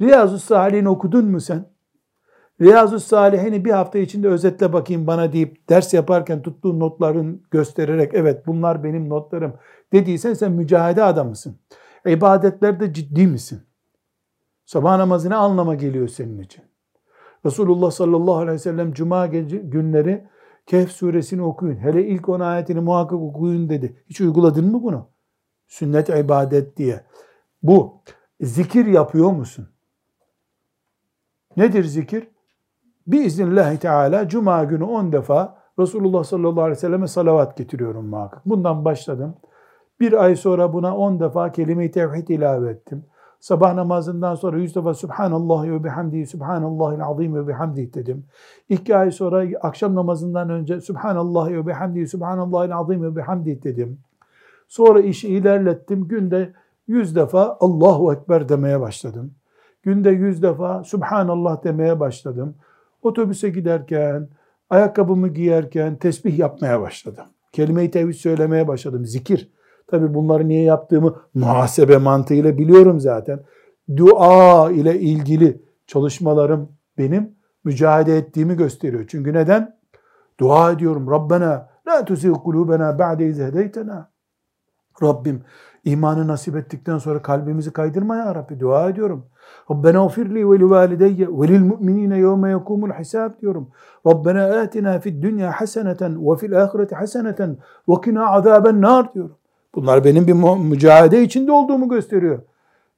Riyazu 0.00 0.38
Salih'in 0.38 0.84
okudun 0.84 1.24
mu 1.24 1.40
sen? 1.40 1.66
Riyazu 2.60 3.00
Salih'ini 3.00 3.64
bir 3.64 3.70
hafta 3.70 3.98
içinde 3.98 4.28
özetle 4.28 4.72
bakayım 4.72 5.06
bana 5.06 5.32
deyip 5.32 5.68
ders 5.68 5.94
yaparken 5.94 6.42
tuttuğun 6.42 6.80
notların 6.80 7.42
göstererek 7.50 8.14
evet 8.14 8.46
bunlar 8.46 8.84
benim 8.84 9.08
notlarım 9.08 9.54
dediysen 9.92 10.34
sen 10.34 10.52
mücahede 10.52 11.02
adamısın. 11.02 11.58
İbadetlerde 12.06 12.92
ciddi 12.92 13.26
misin? 13.26 13.62
Sabah 14.66 14.96
namazı 14.96 15.30
ne 15.30 15.34
anlama 15.34 15.74
geliyor 15.74 16.08
senin 16.08 16.38
için? 16.38 16.64
Resulullah 17.46 17.90
sallallahu 17.90 18.36
aleyhi 18.36 18.54
ve 18.54 18.58
sellem 18.58 18.92
cuma 18.92 19.26
günleri 19.26 20.28
Kehf 20.66 20.90
suresini 20.90 21.42
okuyun. 21.42 21.76
Hele 21.76 22.06
ilk 22.06 22.28
on 22.28 22.40
ayetini 22.40 22.80
muhakkak 22.80 23.20
okuyun 23.20 23.68
dedi. 23.68 24.02
Hiç 24.06 24.20
uyguladın 24.20 24.64
mı 24.64 24.82
bunu? 24.82 25.08
Sünnet 25.66 26.08
ibadet 26.08 26.76
diye. 26.76 27.04
Bu 27.62 28.02
zikir 28.40 28.86
yapıyor 28.86 29.30
musun? 29.30 29.68
Nedir 31.56 31.84
zikir? 31.84 32.28
Biiznillahü 33.06 33.78
Teala 33.78 34.28
Cuma 34.28 34.64
günü 34.64 34.84
10 34.84 35.12
defa 35.12 35.58
Resulullah 35.78 36.24
sallallahu 36.24 36.62
aleyhi 36.62 36.76
ve 36.76 36.80
selleme 36.80 37.06
salavat 37.06 37.56
getiriyorum 37.56 38.06
muhakkak. 38.06 38.46
Bundan 38.46 38.84
başladım. 38.84 39.36
Bir 40.00 40.24
ay 40.24 40.36
sonra 40.36 40.72
buna 40.72 40.96
10 40.96 41.20
defa 41.20 41.52
kelime-i 41.52 41.90
tevhid 41.90 42.28
ilave 42.28 42.70
ettim. 42.70 43.04
Sabah 43.40 43.74
namazından 43.74 44.34
sonra 44.34 44.58
yüz 44.58 44.74
defa 44.74 44.94
Subhanallah 44.94 45.64
ve 45.64 45.84
bihamdihi 45.84 46.26
Subhanallahil 46.26 47.04
azim 47.04 47.34
ve 47.34 47.48
bihamdihi 47.48 47.94
dedim. 47.94 48.24
İki 48.68 48.96
ay 48.96 49.10
sonra 49.10 49.46
akşam 49.60 49.94
namazından 49.94 50.50
önce 50.50 50.80
Subhanallah 50.80 51.48
ve 51.48 51.66
bihamdihi 51.66 52.06
Subhanallahil 52.06 52.76
azim 52.76 53.02
ve 53.02 53.16
bihamdihi 53.16 53.62
dedim. 53.62 53.98
Sonra 54.68 55.00
işi 55.00 55.28
ilerlettim. 55.28 56.08
Günde 56.08 56.52
yüz 56.86 57.16
defa 57.16 57.56
Allahu 57.60 58.12
Ekber 58.12 58.48
demeye 58.48 58.80
başladım. 58.80 59.34
Günde 59.82 60.10
yüz 60.10 60.42
defa 60.42 60.84
Subhanallah 60.84 61.64
demeye 61.64 62.00
başladım. 62.00 62.54
Otobüse 63.02 63.50
giderken, 63.50 64.28
ayakkabımı 64.70 65.28
giyerken 65.28 65.96
tesbih 65.96 66.38
yapmaya 66.38 66.80
başladım. 66.80 67.24
Kelime-i 67.52 67.90
tevhid 67.90 68.14
söylemeye 68.14 68.68
başladım. 68.68 69.06
Zikir. 69.06 69.50
Tabi 69.90 70.14
bunları 70.14 70.48
niye 70.48 70.62
yaptığımı 70.62 71.16
muhasebe 71.34 71.96
mantığıyla 71.98 72.58
biliyorum 72.58 73.00
zaten. 73.00 73.40
Dua 73.96 74.70
ile 74.70 75.00
ilgili 75.00 75.62
çalışmalarım 75.86 76.72
benim 76.98 77.34
mücadele 77.64 78.16
ettiğimi 78.16 78.56
gösteriyor. 78.56 79.04
Çünkü 79.08 79.32
neden? 79.32 79.78
Dua 80.40 80.72
ediyorum. 80.72 81.10
Rabbena 81.10 81.68
la 81.88 82.04
tuzigh 82.04 82.34
kulubena 82.44 82.98
ba'de 82.98 83.26
iz 83.26 83.38
hedeytena. 83.38 84.10
Rabbim 85.02 85.42
imanı 85.84 86.28
nasip 86.28 86.56
ettikten 86.56 86.98
sonra 86.98 87.22
kalbimizi 87.22 87.72
kaydırma 87.72 88.16
ya 88.16 88.34
Rabbi. 88.34 88.60
Dua 88.60 88.88
ediyorum. 88.88 89.26
Rabbena 89.70 90.04
ufirli 90.04 90.50
ve 90.50 90.58
li 90.58 90.70
valideyye 90.70 91.28
ve 91.28 91.48
lil 91.48 91.64
mu'minine 91.64 92.18
yevme 92.18 92.50
yekumul 92.50 92.90
hisab 92.90 93.40
diyorum. 93.40 93.70
Rabbena 94.06 94.60
atina 94.60 95.00
fid 95.00 95.22
dünya 95.22 95.52
haseneten 95.52 96.30
ve 96.30 96.36
fil 96.36 96.62
ahireti 96.62 96.94
haseneten 96.94 97.56
ve 97.88 97.94
kina 98.04 98.30
azaben 98.30 98.80
nar 98.82 99.14
diyorum. 99.14 99.37
Bunlar 99.78 100.04
benim 100.04 100.26
bir 100.26 100.32
mücadele 100.68 101.22
içinde 101.22 101.52
olduğumu 101.52 101.88
gösteriyor. 101.88 102.42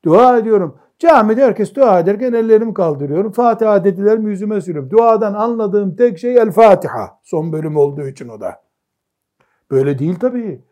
Dua 0.04 0.38
ediyorum. 0.38 0.78
Camide 0.98 1.44
herkes 1.44 1.74
dua 1.74 2.00
ederken 2.00 2.32
ellerimi 2.32 2.74
kaldırıyorum. 2.74 3.32
Fatiha 3.32 3.84
dediler 3.84 4.18
yüzüme 4.18 4.60
sürüyorum. 4.60 4.90
Duadan 4.90 5.34
anladığım 5.34 5.96
tek 5.96 6.18
şey 6.18 6.36
El 6.36 6.50
Fatiha. 6.50 7.18
Son 7.22 7.52
bölüm 7.52 7.76
olduğu 7.76 8.06
için 8.06 8.28
o 8.28 8.40
da. 8.40 8.62
Böyle 9.70 9.98
değil 9.98 10.18
tabii. 10.20 10.64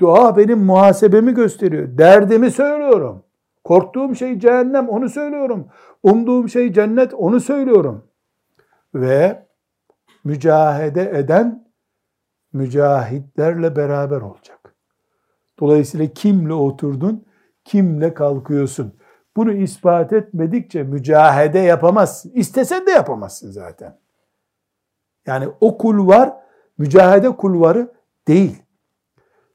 Dua 0.00 0.36
benim 0.36 0.58
muhasebemi 0.58 1.34
gösteriyor. 1.34 1.98
Derdimi 1.98 2.50
söylüyorum. 2.50 3.22
Korktuğum 3.64 4.14
şey 4.14 4.38
cehennem 4.38 4.88
onu 4.88 5.08
söylüyorum. 5.08 5.66
Umduğum 6.02 6.48
şey 6.48 6.72
cennet 6.72 7.14
onu 7.14 7.40
söylüyorum. 7.40 8.04
Ve 8.94 9.46
mücahede 10.24 11.10
eden 11.18 11.68
mücahitlerle 12.52 13.76
beraber 13.76 14.20
olacak. 14.20 14.63
Dolayısıyla 15.60 16.06
kimle 16.06 16.52
oturdun, 16.52 17.26
kimle 17.64 18.14
kalkıyorsun. 18.14 18.94
Bunu 19.36 19.52
ispat 19.52 20.12
etmedikçe 20.12 20.82
mücahede 20.82 21.58
yapamazsın. 21.58 22.30
İstesen 22.30 22.86
de 22.86 22.90
yapamazsın 22.90 23.50
zaten. 23.50 23.98
Yani 25.26 25.48
o 25.60 25.78
kulvar 25.78 26.32
mücahede 26.78 27.36
kulvarı 27.36 27.92
değil. 28.28 28.62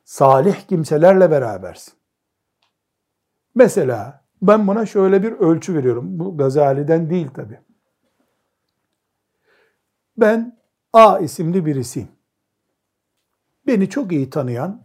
Salih 0.03 0.55
kimselerle 0.55 1.31
berabersin. 1.31 1.93
Mesela 3.55 4.25
ben 4.41 4.67
buna 4.67 4.85
şöyle 4.85 5.23
bir 5.23 5.31
ölçü 5.31 5.75
veriyorum. 5.75 6.19
Bu 6.19 6.37
Gazali'den 6.37 7.09
değil 7.09 7.27
tabi. 7.27 7.59
Ben 10.17 10.59
A 10.93 11.19
isimli 11.19 11.65
birisiyim. 11.65 12.09
Beni 13.67 13.89
çok 13.89 14.11
iyi 14.11 14.29
tanıyan, 14.29 14.81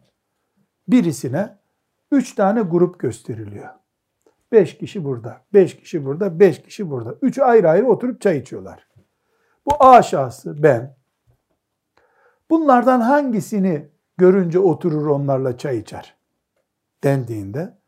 birisine 0.88 1.58
üç 2.12 2.34
tane 2.34 2.60
grup 2.60 2.98
gösteriliyor. 2.98 3.68
Beş 4.52 4.78
kişi 4.78 5.04
burada, 5.04 5.40
beş 5.54 5.76
kişi 5.76 6.04
burada, 6.04 6.40
beş 6.40 6.62
kişi 6.62 6.90
burada. 6.90 7.14
Üçü 7.22 7.42
ayrı 7.42 7.70
ayrı 7.70 7.86
oturup 7.86 8.20
çay 8.20 8.38
içiyorlar. 8.38 8.88
Bu 9.66 9.70
A 9.80 10.02
şahsı 10.02 10.62
ben. 10.62 10.96
Bunlardan 12.50 13.00
hangisini 13.00 13.88
görünce 14.16 14.58
oturur 14.58 15.06
onlarla 15.06 15.58
çay 15.58 15.78
içer? 15.78 16.16
Dendiğinde 17.04 17.78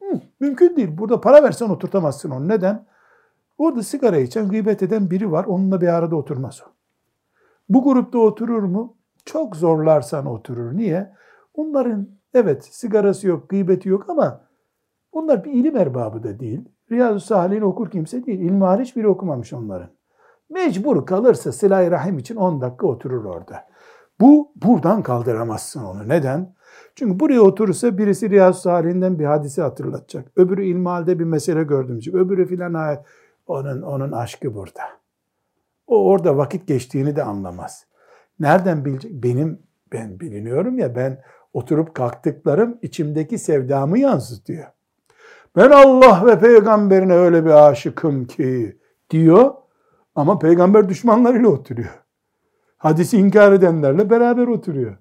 hı, 0.00 0.20
mümkün 0.40 0.76
değil. 0.76 0.98
Burada 0.98 1.20
para 1.20 1.42
versen 1.42 1.68
oturtamazsın 1.68 2.30
onu. 2.30 2.48
Neden? 2.48 2.86
Orada 3.58 3.82
sigara 3.82 4.18
içen, 4.18 4.48
gıybet 4.48 4.82
eden 4.82 5.10
biri 5.10 5.32
var. 5.32 5.44
Onunla 5.44 5.80
bir 5.80 5.88
arada 5.88 6.16
oturmaz 6.16 6.62
o. 6.66 6.70
Bu 7.68 7.84
grupta 7.84 8.18
oturur 8.18 8.62
mu? 8.62 8.96
Çok 9.24 9.56
zorlarsan 9.56 10.26
oturur. 10.26 10.76
Niye? 10.76 11.12
Onların 11.54 12.08
evet 12.36 12.64
sigarası 12.64 13.28
yok, 13.28 13.48
gıybeti 13.48 13.88
yok 13.88 14.10
ama 14.10 14.40
onlar 15.12 15.44
bir 15.44 15.52
ilim 15.52 15.76
erbabı 15.76 16.22
da 16.22 16.40
değil. 16.40 16.68
Riyazu 16.92 17.20
Salih'in 17.20 17.60
okur 17.60 17.90
kimse 17.90 18.26
değil. 18.26 18.40
İlmi 18.40 18.64
hariç 18.64 18.96
biri 18.96 19.08
okumamış 19.08 19.52
onların. 19.52 19.88
Mecbur 20.50 21.06
kalırsa 21.06 21.52
silah 21.52 21.90
rahim 21.90 22.18
için 22.18 22.36
10 22.36 22.60
dakika 22.60 22.86
oturur 22.86 23.24
orada. 23.24 23.66
Bu 24.20 24.52
buradan 24.56 25.02
kaldıramazsın 25.02 25.84
onu. 25.84 26.08
Neden? 26.08 26.56
Çünkü 26.94 27.20
buraya 27.20 27.40
oturursa 27.40 27.98
birisi 27.98 28.30
Riyazu 28.30 28.60
Salih'inden 28.60 29.18
bir 29.18 29.24
hadise 29.24 29.62
hatırlatacak. 29.62 30.32
Öbürü 30.36 30.64
ilmihalde 30.64 31.18
bir 31.18 31.24
mesele 31.24 31.62
gördüm. 31.62 32.00
Öbürü 32.12 32.46
filan 32.46 32.98
onun, 33.46 33.82
onun 33.82 34.12
aşkı 34.12 34.54
burada. 34.54 34.82
O 35.86 36.10
orada 36.10 36.36
vakit 36.36 36.66
geçtiğini 36.66 37.16
de 37.16 37.22
anlamaz. 37.22 37.86
Nereden 38.40 38.84
bilecek? 38.84 39.12
Benim, 39.12 39.62
ben 39.92 40.20
biliniyorum 40.20 40.78
ya 40.78 40.96
ben 40.96 41.22
oturup 41.52 41.94
kalktıklarım 41.94 42.78
içimdeki 42.82 43.38
sevdamı 43.38 43.98
yansıtıyor. 43.98 44.66
Ben 45.56 45.70
Allah 45.70 46.26
ve 46.26 46.38
peygamberine 46.38 47.12
öyle 47.14 47.44
bir 47.44 47.68
aşıkım 47.68 48.24
ki 48.26 48.78
diyor 49.10 49.54
ama 50.14 50.38
peygamber 50.38 50.88
düşmanlarıyla 50.88 51.48
oturuyor. 51.48 52.02
Hadisi 52.76 53.18
inkar 53.18 53.52
edenlerle 53.52 54.10
beraber 54.10 54.46
oturuyor. 54.46 54.96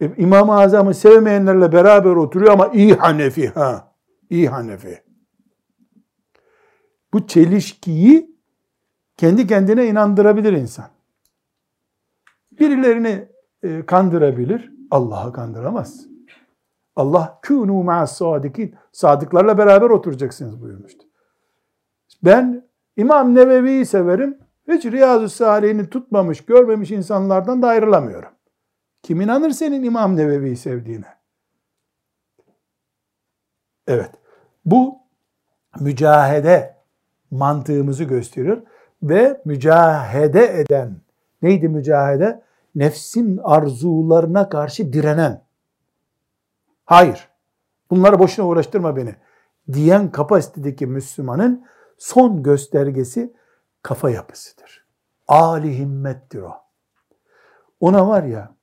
E, 0.00 0.10
İmam-ı 0.16 0.54
Azam'ı 0.54 0.94
sevmeyenlerle 0.94 1.72
beraber 1.72 2.10
oturuyor 2.10 2.52
ama 2.52 2.68
iyi 2.68 2.94
Hanefi 2.94 3.48
ha. 3.48 3.94
İyi 4.30 4.48
Hanefi. 4.48 5.02
Bu 7.12 7.26
çelişkiyi 7.26 8.38
kendi 9.16 9.46
kendine 9.46 9.86
inandırabilir 9.86 10.52
insan. 10.52 10.90
Birilerini 12.60 13.28
e, 13.62 13.86
kandırabilir, 13.86 14.72
Allah'ı 14.90 15.32
kandıramaz. 15.32 16.06
Allah 16.96 17.38
kûnû 17.42 17.84
ma'as 17.84 18.16
sadikin. 18.16 18.74
Sadıklarla 18.92 19.58
beraber 19.58 19.90
oturacaksınız 19.90 20.62
buyurmuştu. 20.62 21.04
Ben 22.24 22.68
İmam 22.96 23.34
Nevevi'yi 23.34 23.86
severim. 23.86 24.38
Hiç 24.68 24.84
Riyazu 24.84 25.28
Salih'ini 25.28 25.90
tutmamış, 25.90 26.44
görmemiş 26.44 26.90
insanlardan 26.90 27.62
da 27.62 27.68
ayrılamıyorum. 27.68 28.30
Kim 29.02 29.20
inanır 29.20 29.50
senin 29.50 29.82
İmam 29.82 30.16
Nevevi'yi 30.16 30.56
sevdiğine? 30.56 31.06
Evet. 33.86 34.10
Bu 34.64 34.98
mücahede 35.80 36.76
mantığımızı 37.30 38.04
gösteriyor 38.04 38.62
ve 39.02 39.40
mücahede 39.44 40.60
eden 40.60 40.96
neydi 41.42 41.68
mücahede? 41.68 42.42
Nefsin 42.74 43.40
arzularına 43.42 44.48
karşı 44.48 44.92
direnen. 44.92 45.44
Hayır. 46.84 47.28
Bunları 47.90 48.18
boşuna 48.18 48.46
uğraştırma 48.46 48.96
beni. 48.96 49.16
Diyen 49.72 50.12
kapasitedeki 50.12 50.86
Müslümanın 50.86 51.66
son 51.98 52.42
göstergesi 52.42 53.32
kafa 53.82 54.10
yapısıdır. 54.10 54.86
Ali 55.28 55.78
himmettir 55.78 56.42
o. 56.42 56.52
Ona 57.80 58.08
var 58.08 58.22
ya 58.22 58.54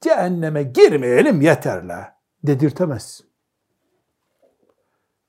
cehenneme 0.00 0.62
girmeyelim 0.62 1.40
yeterle 1.40 2.12
dedirtemezsin. 2.44 3.26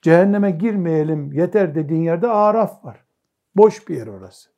Cehenneme 0.02 0.52
girmeyelim 0.52 1.34
yeter 1.34 1.76
dediğin 1.76 2.02
yerde 2.02 2.28
araf 2.28 2.86
var. 2.86 3.04
Boş 3.56 3.88
bir 3.88 3.98
yer 3.98 4.08
orası. 4.08 4.50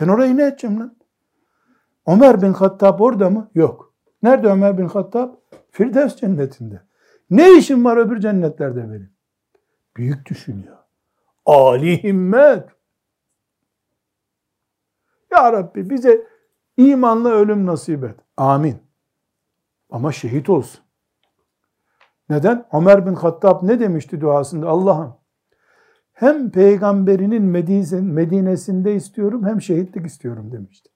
Ben 0.00 0.08
orayı 0.08 0.36
ne 0.36 0.46
edeceğim 0.46 0.80
lan? 0.80 0.96
Ömer 2.10 2.42
bin 2.42 2.52
Hattab 2.52 3.00
orada 3.00 3.30
mı? 3.30 3.50
Yok. 3.54 3.94
Nerede 4.22 4.48
Ömer 4.48 4.78
bin 4.78 4.86
Hattab? 4.86 5.34
Firdevs 5.70 6.16
cennetinde. 6.16 6.82
Ne 7.30 7.58
işim 7.58 7.84
var 7.84 7.96
öbür 7.96 8.20
cennetlerde 8.20 8.90
benim? 8.90 9.12
Büyük 9.96 10.26
düşünüyor. 10.26 10.76
Ali 11.46 12.02
himmet. 12.02 12.68
Ya 15.32 15.52
Rabbi 15.52 15.90
bize 15.90 16.26
imanla 16.76 17.28
ölüm 17.28 17.66
nasip 17.66 18.04
et. 18.04 18.16
Amin. 18.36 18.76
Ama 19.90 20.12
şehit 20.12 20.50
olsun. 20.50 20.80
Neden? 22.28 22.66
Ömer 22.72 23.06
bin 23.06 23.14
Hattab 23.14 23.62
ne 23.62 23.80
demişti 23.80 24.20
duasında? 24.20 24.68
Allah'ım 24.68 25.16
hem 26.12 26.50
peygamberinin 26.50 27.42
Medine'sinde 28.02 28.94
istiyorum 28.94 29.46
hem 29.46 29.62
şehitlik 29.62 30.06
istiyorum 30.06 30.52
demişti. 30.52 30.89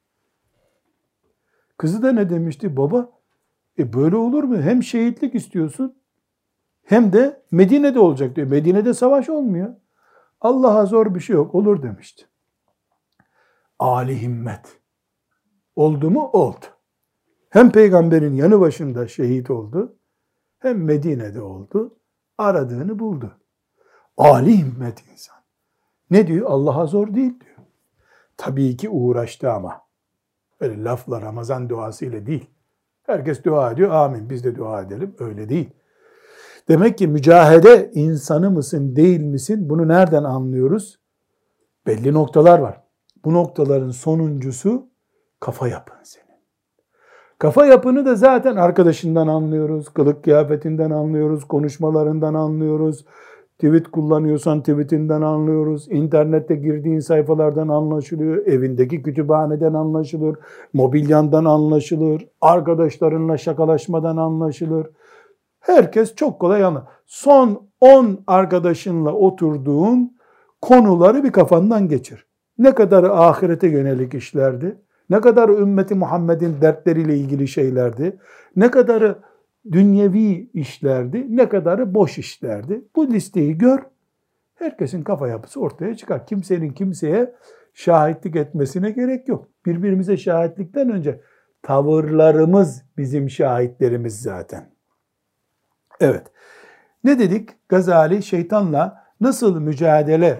Kızı 1.78 2.02
da 2.02 2.12
ne 2.12 2.30
demişti? 2.30 2.76
Baba 2.76 3.10
e 3.78 3.92
böyle 3.92 4.16
olur 4.16 4.44
mu? 4.44 4.62
Hem 4.62 4.82
şehitlik 4.82 5.34
istiyorsun 5.34 5.96
hem 6.84 7.12
de 7.12 7.42
Medine'de 7.50 8.00
olacak 8.00 8.37
diyor. 8.37 8.46
Medine'de 8.46 8.94
savaş 8.94 9.28
olmuyor. 9.28 9.74
Allah'a 10.40 10.87
zor 10.87 11.14
bir 11.14 11.20
şey 11.20 11.37
yok. 11.37 11.54
Olur 11.54 11.82
demişti. 11.82 12.26
Ali 13.78 14.22
himmet. 14.22 14.80
Oldu 15.76 16.10
mu? 16.10 16.30
Oldu. 16.32 16.66
Hem 17.50 17.70
peygamberin 17.70 18.34
yanı 18.34 18.60
başında 18.60 19.08
şehit 19.08 19.50
oldu, 19.50 19.96
hem 20.58 20.84
Medine'de 20.84 21.42
oldu. 21.42 21.98
Aradığını 22.38 22.98
buldu. 22.98 23.38
Ali 24.16 24.58
himmet 24.58 25.04
insan. 25.12 25.37
Ne 26.10 26.26
diyor? 26.26 26.50
Allah'a 26.50 26.87
zor 26.87 27.14
değil 27.14 27.40
diyor. 27.40 27.56
Tabii 28.37 28.76
ki 28.76 28.88
uğraştı 28.88 29.52
ama. 29.52 29.83
Öyle 30.60 30.84
lafla 30.84 31.20
Ramazan 31.20 31.68
duasıyla 31.68 32.26
değil. 32.26 32.50
Herkes 33.02 33.44
dua 33.44 33.72
ediyor. 33.72 33.90
Amin. 33.90 34.30
Biz 34.30 34.44
de 34.44 34.56
dua 34.56 34.82
edelim. 34.82 35.14
Öyle 35.18 35.48
değil. 35.48 35.70
Demek 36.68 36.98
ki 36.98 37.08
mücahede 37.08 37.90
insanı 37.94 38.50
mısın 38.50 38.96
değil 38.96 39.20
misin 39.20 39.68
bunu 39.68 39.88
nereden 39.88 40.24
anlıyoruz? 40.24 41.00
Belli 41.86 42.14
noktalar 42.14 42.58
var. 42.58 42.80
Bu 43.24 43.32
noktaların 43.32 43.90
sonuncusu 43.90 44.86
kafa 45.40 45.68
yapın 45.68 45.96
senin. 46.02 46.24
Kafa 47.38 47.66
yapını 47.66 48.06
da 48.06 48.14
zaten 48.14 48.56
arkadaşından 48.56 49.28
anlıyoruz, 49.28 49.88
kılık 49.88 50.24
kıyafetinden 50.24 50.90
anlıyoruz, 50.90 51.44
konuşmalarından 51.44 52.34
anlıyoruz. 52.34 53.04
Tweet 53.58 53.88
kullanıyorsan 53.90 54.60
tweetinden 54.60 55.22
anlıyoruz. 55.22 55.86
İnternette 55.90 56.54
girdiğin 56.54 57.00
sayfalardan 57.00 57.68
anlaşılıyor. 57.68 58.46
Evindeki 58.46 59.02
kütüphaneden 59.02 59.74
anlaşılır. 59.74 60.36
Mobilyandan 60.72 61.44
anlaşılır. 61.44 62.28
Arkadaşlarınla 62.40 63.38
şakalaşmadan 63.38 64.16
anlaşılır. 64.16 64.86
Herkes 65.60 66.14
çok 66.14 66.40
kolay 66.40 66.64
anlar. 66.64 66.82
Son 67.06 67.68
10 67.80 68.18
arkadaşınla 68.26 69.12
oturduğun 69.12 70.16
konuları 70.62 71.24
bir 71.24 71.32
kafandan 71.32 71.88
geçir. 71.88 72.26
Ne 72.58 72.74
kadar 72.74 73.04
ahirete 73.04 73.68
yönelik 73.68 74.14
işlerdi? 74.14 74.78
Ne 75.10 75.20
kadar 75.20 75.48
ümmeti 75.48 75.94
Muhammed'in 75.94 76.60
dertleriyle 76.60 77.16
ilgili 77.16 77.48
şeylerdi? 77.48 78.18
Ne 78.56 78.70
kadarı 78.70 79.18
dünyevi 79.72 80.50
işlerdi? 80.55 81.37
Ne 81.37 81.48
kadarı 81.48 81.94
boş 81.94 82.18
işlerdi? 82.18 82.85
Bu 82.96 83.09
listeyi 83.09 83.59
gör. 83.59 83.79
Herkesin 84.55 85.03
kafa 85.03 85.29
yapısı 85.29 85.61
ortaya 85.61 85.96
çıkar. 85.96 86.27
Kimsenin 86.27 86.70
kimseye 86.70 87.35
şahitlik 87.74 88.37
etmesine 88.37 88.90
gerek 88.90 89.29
yok. 89.29 89.48
Birbirimize 89.66 90.16
şahitlikten 90.16 90.90
önce 90.90 91.20
tavırlarımız 91.62 92.83
bizim 92.96 93.31
şahitlerimiz 93.31 94.20
zaten. 94.20 94.70
Evet. 96.00 96.27
Ne 97.05 97.18
dedik? 97.18 97.48
Gazali 97.68 98.22
şeytanla 98.22 99.05
nasıl 99.20 99.61
mücadele 99.61 100.38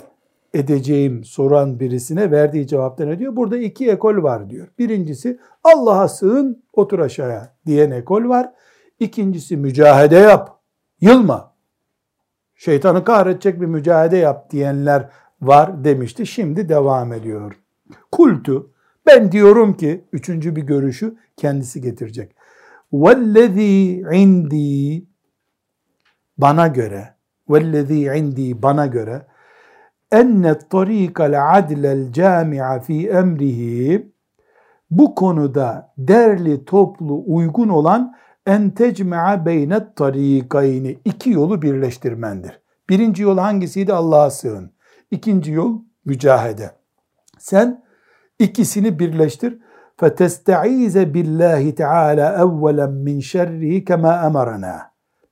edeceğim 0.55 1.25
soran 1.25 1.81
birisine 1.81 2.31
verdiği 2.31 2.67
cevapta 2.67 3.05
ne 3.05 3.19
diyor? 3.19 3.37
Burada 3.37 3.57
iki 3.57 3.91
ekol 3.91 4.23
var 4.23 4.51
diyor. 4.51 4.69
Birincisi 4.79 5.39
Allah'a 5.65 6.09
sığın 6.09 6.63
otur 6.73 6.99
aşağıya 6.99 7.55
diyen 7.67 7.91
ekol 7.91 8.29
var. 8.29 8.53
İkincisi 9.05 9.57
mücadele 9.57 10.21
yap, 10.21 10.61
yılma. 11.01 11.55
Şeytanı 12.55 13.05
kahredecek 13.05 13.61
bir 13.61 13.67
mücadele 13.67 14.21
yap 14.21 14.51
diyenler 14.51 15.09
var 15.41 15.85
demişti. 15.85 16.27
Şimdi 16.27 16.69
devam 16.69 17.13
ediyor. 17.13 17.59
Kultu 18.13 18.71
ben 19.07 19.33
diyorum 19.33 19.77
ki 19.77 20.05
üçüncü 20.13 20.57
bir 20.57 20.63
görüşü 20.63 21.17
kendisi 21.37 21.81
getirecek. 21.81 22.37
Vellezî 22.93 24.05
indi 24.13 25.07
bana 26.39 26.67
göre 26.67 27.15
vellezî 27.49 27.95
indi 27.95 28.63
bana 28.63 28.87
göre 28.87 29.27
enne 30.13 30.59
tarikal 30.59 31.59
adlel 31.59 32.13
cami'a 32.13 32.81
fi 32.81 33.09
emrihi 33.09 34.13
bu 34.91 35.15
konuda 35.15 35.93
derli 35.99 36.65
toplu 36.65 37.25
uygun 37.27 37.69
olan 37.69 38.15
en 38.46 38.70
tecme'a 38.70 39.46
beynet 39.46 39.96
tarikayni 39.96 41.00
iki 41.06 41.30
yolu 41.30 41.62
birleştirmendir. 41.62 42.62
Birinci 42.90 43.24
yol 43.24 43.38
hangisiydi? 43.38 43.94
Allah'a 43.94 44.32
sığın. 44.32 44.72
İkinci 45.12 45.52
yol 45.52 45.82
mücahede. 46.06 46.72
Sen 47.40 47.84
ikisini 48.40 49.00
birleştir. 49.00 49.60
فَتَسْتَعِيزَ 50.00 50.96
بِاللّٰهِ 51.14 51.64
تَعَالَى 51.76 52.28
اَوَّلًا 52.44 52.86
مِنْ 53.06 53.18
شَرِّهِ 53.32 53.84
كَمَا 53.84 54.14
اَمَرَنَا 54.28 54.80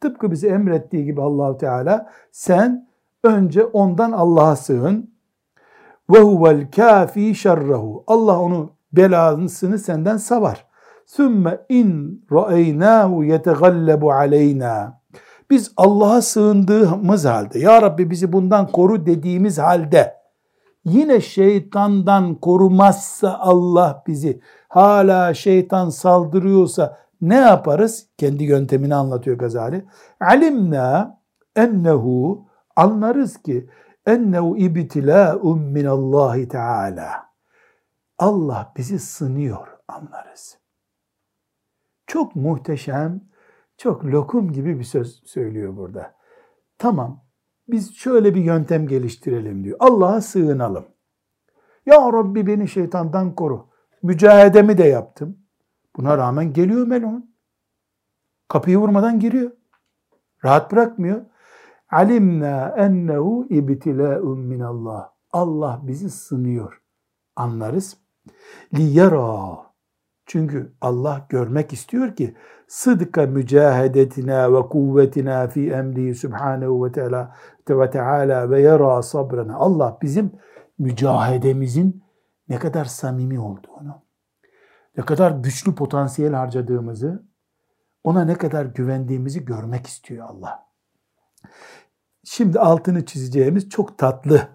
Tıpkı 0.02 0.32
bize 0.32 0.48
emrettiği 0.48 1.06
gibi 1.06 1.22
Allahu 1.22 1.58
Teala 1.58 2.10
sen 2.32 2.90
önce 3.24 3.64
ondan 3.64 4.12
Allah'a 4.12 4.56
sığın. 4.56 5.12
Ve 6.10 6.20
huvel 6.20 6.72
kafi 6.72 7.36
şerrehu. 7.36 8.04
Allah 8.08 8.40
onu 8.40 8.72
belasını 8.94 9.80
senden 9.80 10.18
savar. 10.18 10.68
Sümme 11.07 11.61
in 11.69 12.25
ra'eynahu 12.33 13.25
yetegallabu 13.25 14.13
aleyna. 14.13 15.01
Biz 15.51 15.73
Allah'a 15.77 16.23
sığındığımız 16.23 17.25
halde, 17.25 17.59
Ya 17.59 17.83
Rabbi 17.83 18.11
bizi 18.11 18.33
bundan 18.33 18.67
koru 18.67 19.07
dediğimiz 19.07 19.59
halde, 19.59 20.15
yine 20.85 21.21
şeytandan 21.21 22.35
korumazsa 22.35 23.39
Allah 23.39 24.03
bizi, 24.07 24.41
hala 24.69 25.35
şeytan 25.35 25.91
saldırıyorsa 25.91 26.99
ne 27.21 27.35
yaparız? 27.35 28.07
Kendi 28.19 28.45
yöntemini 28.45 28.95
anlatıyor 28.95 29.39
Gazali. 29.39 29.85
Alimna 30.21 31.21
ennehu 31.57 32.47
anlarız 32.77 33.43
ki 33.43 33.69
ennehu 34.07 34.57
ibtilâ'un 34.57 35.59
minallahi 35.59 36.49
teâlâ. 36.49 37.33
Allah 38.19 38.73
bizi 38.77 38.99
sınıyor 38.99 39.69
anlarız. 39.89 40.62
Çok 42.13 42.37
muhteşem, 42.37 43.21
çok 43.77 44.05
lokum 44.05 44.53
gibi 44.53 44.79
bir 44.79 44.85
söz 44.85 45.23
söylüyor 45.25 45.77
burada. 45.77 46.15
Tamam, 46.79 47.25
biz 47.69 47.95
şöyle 47.95 48.35
bir 48.35 48.45
yöntem 48.45 48.87
geliştirelim 48.87 49.65
diyor. 49.65 49.77
Allah'a 49.81 50.21
sığınalım. 50.21 50.85
Ya 51.87 52.13
Rabbi 52.13 52.47
beni 52.47 52.69
şeytandan 52.69 53.35
koru. 53.35 53.69
Mücahedemi 54.03 54.79
de 54.79 54.85
yaptım. 54.85 55.39
Buna 55.97 56.19
rağmen 56.19 56.53
geliyor 56.53 56.87
melun. 56.87 57.35
Kapıyı 58.49 58.79
vurmadan 58.79 59.21
giriyor. 59.21 59.51
Rahat 60.45 60.73
bırakmıyor. 60.73 61.25
Alimna 61.91 62.75
ennehu 62.77 63.47
ibtilâ'un 63.51 64.39
minallah. 64.39 65.11
Allah 65.31 65.81
bizi 65.83 66.11
sınıyor. 66.11 66.83
Anlarız. 67.37 67.97
Liyara. 68.75 69.72
Çünkü 70.33 70.73
Allah 70.81 71.27
görmek 71.29 71.73
istiyor 71.73 72.17
ki 72.17 72.37
sıdka 72.69 73.27
mücahedetina 73.27 74.53
ve 74.53 74.69
kuvvetina 74.69 75.49
fi 75.49 75.71
emri 75.71 76.15
subhanehu 76.15 76.85
ve 76.85 76.93
teala 76.93 77.37
ve 77.71 77.91
teala 77.91 78.51
ve 78.51 78.61
yara 78.61 79.03
sabrana. 79.03 79.57
Allah 79.57 79.99
bizim 80.03 80.33
mücahedemizin 80.79 82.05
ne 82.49 82.59
kadar 82.59 82.85
samimi 82.85 83.41
olduğunu, 83.41 84.03
ne 84.97 85.05
kadar 85.05 85.31
güçlü 85.31 85.75
potansiyel 85.75 86.33
harcadığımızı, 86.33 87.27
ona 88.05 88.25
ne 88.25 88.35
kadar 88.35 88.65
güvendiğimizi 88.65 89.45
görmek 89.45 89.87
istiyor 89.87 90.29
Allah. 90.29 90.67
Şimdi 92.25 92.61
altını 92.61 93.07
çizeceğimiz 93.07 93.69
çok 93.69 93.99
tatlı, 93.99 94.49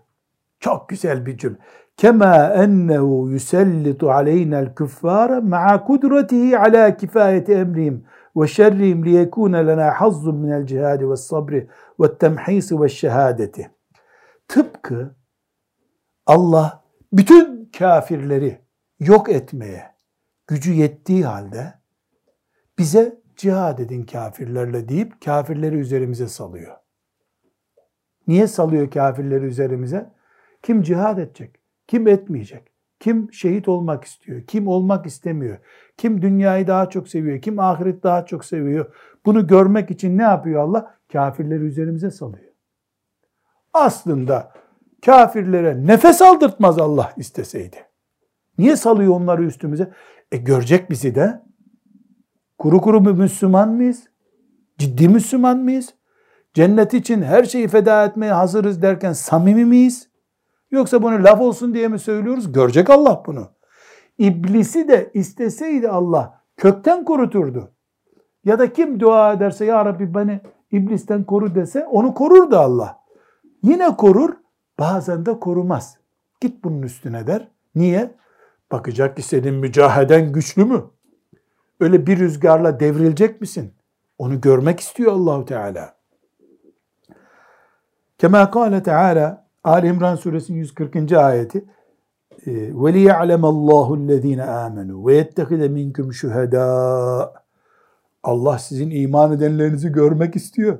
çok 0.60 0.90
güzel 0.90 1.26
bir 1.26 1.38
cümle. 1.38 1.58
Kema 1.98 2.54
ennehu 2.54 3.30
yusellitu 3.30 4.12
aleyna 4.12 4.76
kuffara 4.76 5.42
ma'a 5.42 5.84
kudretihi 5.84 6.58
ala 6.58 6.98
kifayeti 6.98 7.54
emrihim 7.54 8.06
ve 8.36 8.48
şerrihim 8.48 9.06
liyekune 9.06 9.68
lena 9.68 10.02
hazzun 10.02 10.36
minel 10.36 10.66
cihadi 10.66 11.10
ve 11.10 11.16
sabri 11.16 11.70
ve 12.00 12.18
temhisi 12.18 12.82
ve 12.82 12.90
şehadeti. 12.90 13.72
Tıpkı 14.48 15.16
Allah 16.26 16.84
bütün 17.14 17.72
kafirleri 17.78 18.62
yok 19.00 19.30
etmeye 19.30 19.96
gücü 20.48 20.74
yettiği 20.74 21.26
halde 21.26 21.74
bize 22.80 23.22
cihad 23.36 23.80
edin 23.80 24.06
kafirlerle 24.06 24.90
deyip 24.90 25.22
kafirleri 25.26 25.76
üzerimize 25.76 26.28
salıyor. 26.28 26.78
Niye 28.28 28.48
salıyor 28.48 28.92
kafirleri 28.92 29.46
üzerimize? 29.46 30.14
Kim 30.64 30.82
cihad 30.82 31.18
edecek? 31.18 31.57
Kim 31.88 32.08
etmeyecek? 32.08 32.72
Kim 33.00 33.34
şehit 33.34 33.68
olmak 33.68 34.04
istiyor? 34.04 34.42
Kim 34.42 34.68
olmak 34.68 35.06
istemiyor? 35.06 35.58
Kim 35.98 36.22
dünyayı 36.22 36.68
daha 36.68 36.90
çok 36.90 37.10
seviyor? 37.10 37.42
Kim 37.42 37.60
ahiret 37.60 38.04
daha 38.04 38.26
çok 38.26 38.46
seviyor? 38.46 38.96
Bunu 39.26 39.48
görmek 39.48 39.92
için 39.92 40.18
ne 40.18 40.24
yapıyor 40.24 40.62
Allah? 40.62 40.96
Kafirleri 41.12 41.64
üzerimize 41.64 42.12
salıyor. 42.12 42.52
Aslında 43.74 44.52
kafirlere 45.06 45.88
nefes 45.88 46.22
aldırtmaz 46.22 46.80
Allah 46.80 47.14
isteseydi. 47.18 47.76
Niye 48.58 48.76
salıyor 48.76 49.14
onları 49.14 49.44
üstümüze? 49.44 49.92
E 50.32 50.38
görecek 50.38 50.90
bizi 50.90 51.16
de. 51.16 51.42
Kuru 52.58 52.82
kuru 52.82 53.06
bir 53.06 53.12
Müslüman 53.12 53.70
mıyız? 53.70 54.04
Ciddi 54.78 55.10
Müslüman 55.10 55.58
mıyız? 55.58 55.94
Cennet 56.54 56.94
için 56.94 57.22
her 57.22 57.44
şeyi 57.44 57.68
feda 57.68 58.06
etmeye 58.06 58.34
hazırız 58.34 58.82
derken 58.82 59.14
samimi 59.14 59.66
miyiz? 59.66 60.07
Yoksa 60.72 61.04
bunu 61.04 61.24
laf 61.24 61.42
olsun 61.42 61.74
diye 61.74 61.88
mi 61.88 62.00
söylüyoruz? 62.00 62.52
Görecek 62.52 62.90
Allah 62.90 63.24
bunu. 63.26 63.48
İblisi 64.18 64.88
de 64.88 65.12
isteseydi 65.14 65.90
Allah 65.90 66.42
kökten 66.58 67.06
kuruturdu. 67.06 67.72
Ya 68.46 68.60
da 68.60 68.74
kim 68.74 69.00
dua 69.00 69.34
ederse 69.34 69.66
ya 69.66 69.86
Rabbi 69.86 70.14
beni 70.14 70.42
iblisten 70.72 71.24
koru 71.24 71.56
dese 71.56 71.86
onu 71.86 72.14
korur 72.14 72.52
da 72.52 72.60
Allah. 72.60 73.00
Yine 73.64 73.96
korur 73.98 74.34
bazen 74.80 75.26
de 75.26 75.40
korumaz. 75.40 75.98
Git 76.42 76.64
bunun 76.64 76.82
üstüne 76.82 77.28
der. 77.28 77.48
Niye? 77.76 78.16
Bakacak 78.72 79.18
ki 79.18 79.22
senin 79.22 79.54
mücaheden 79.54 80.34
güçlü 80.34 80.66
mü? 80.66 80.84
Öyle 81.80 82.08
bir 82.08 82.20
rüzgarla 82.20 82.80
devrilecek 82.80 83.42
misin? 83.42 83.74
Onu 84.18 84.42
görmek 84.42 84.80
istiyor 84.80 85.12
Allahu 85.12 85.46
Teala. 85.46 85.96
Kema 88.18 88.52
kâle 88.52 88.84
Teala 88.84 89.47
Ali 89.67 89.87
İmran 89.87 90.17
suresinin 90.17 90.59
140. 90.59 91.13
ayeti 91.13 91.65
وَلِيَعْلَمَ 92.83 93.43
اللّٰهُ 93.55 93.89
الَّذ۪ينَ 94.01 94.41
آمَنُوا 94.65 94.99
وَيَتَّخِذَ 95.07 95.69
مِنْكُمْ 95.69 96.07
شُهَدَاءَ 96.13 97.43
Allah 98.23 98.59
sizin 98.59 98.91
iman 98.91 99.33
edenlerinizi 99.33 99.93
görmek 99.93 100.37
istiyor. 100.37 100.79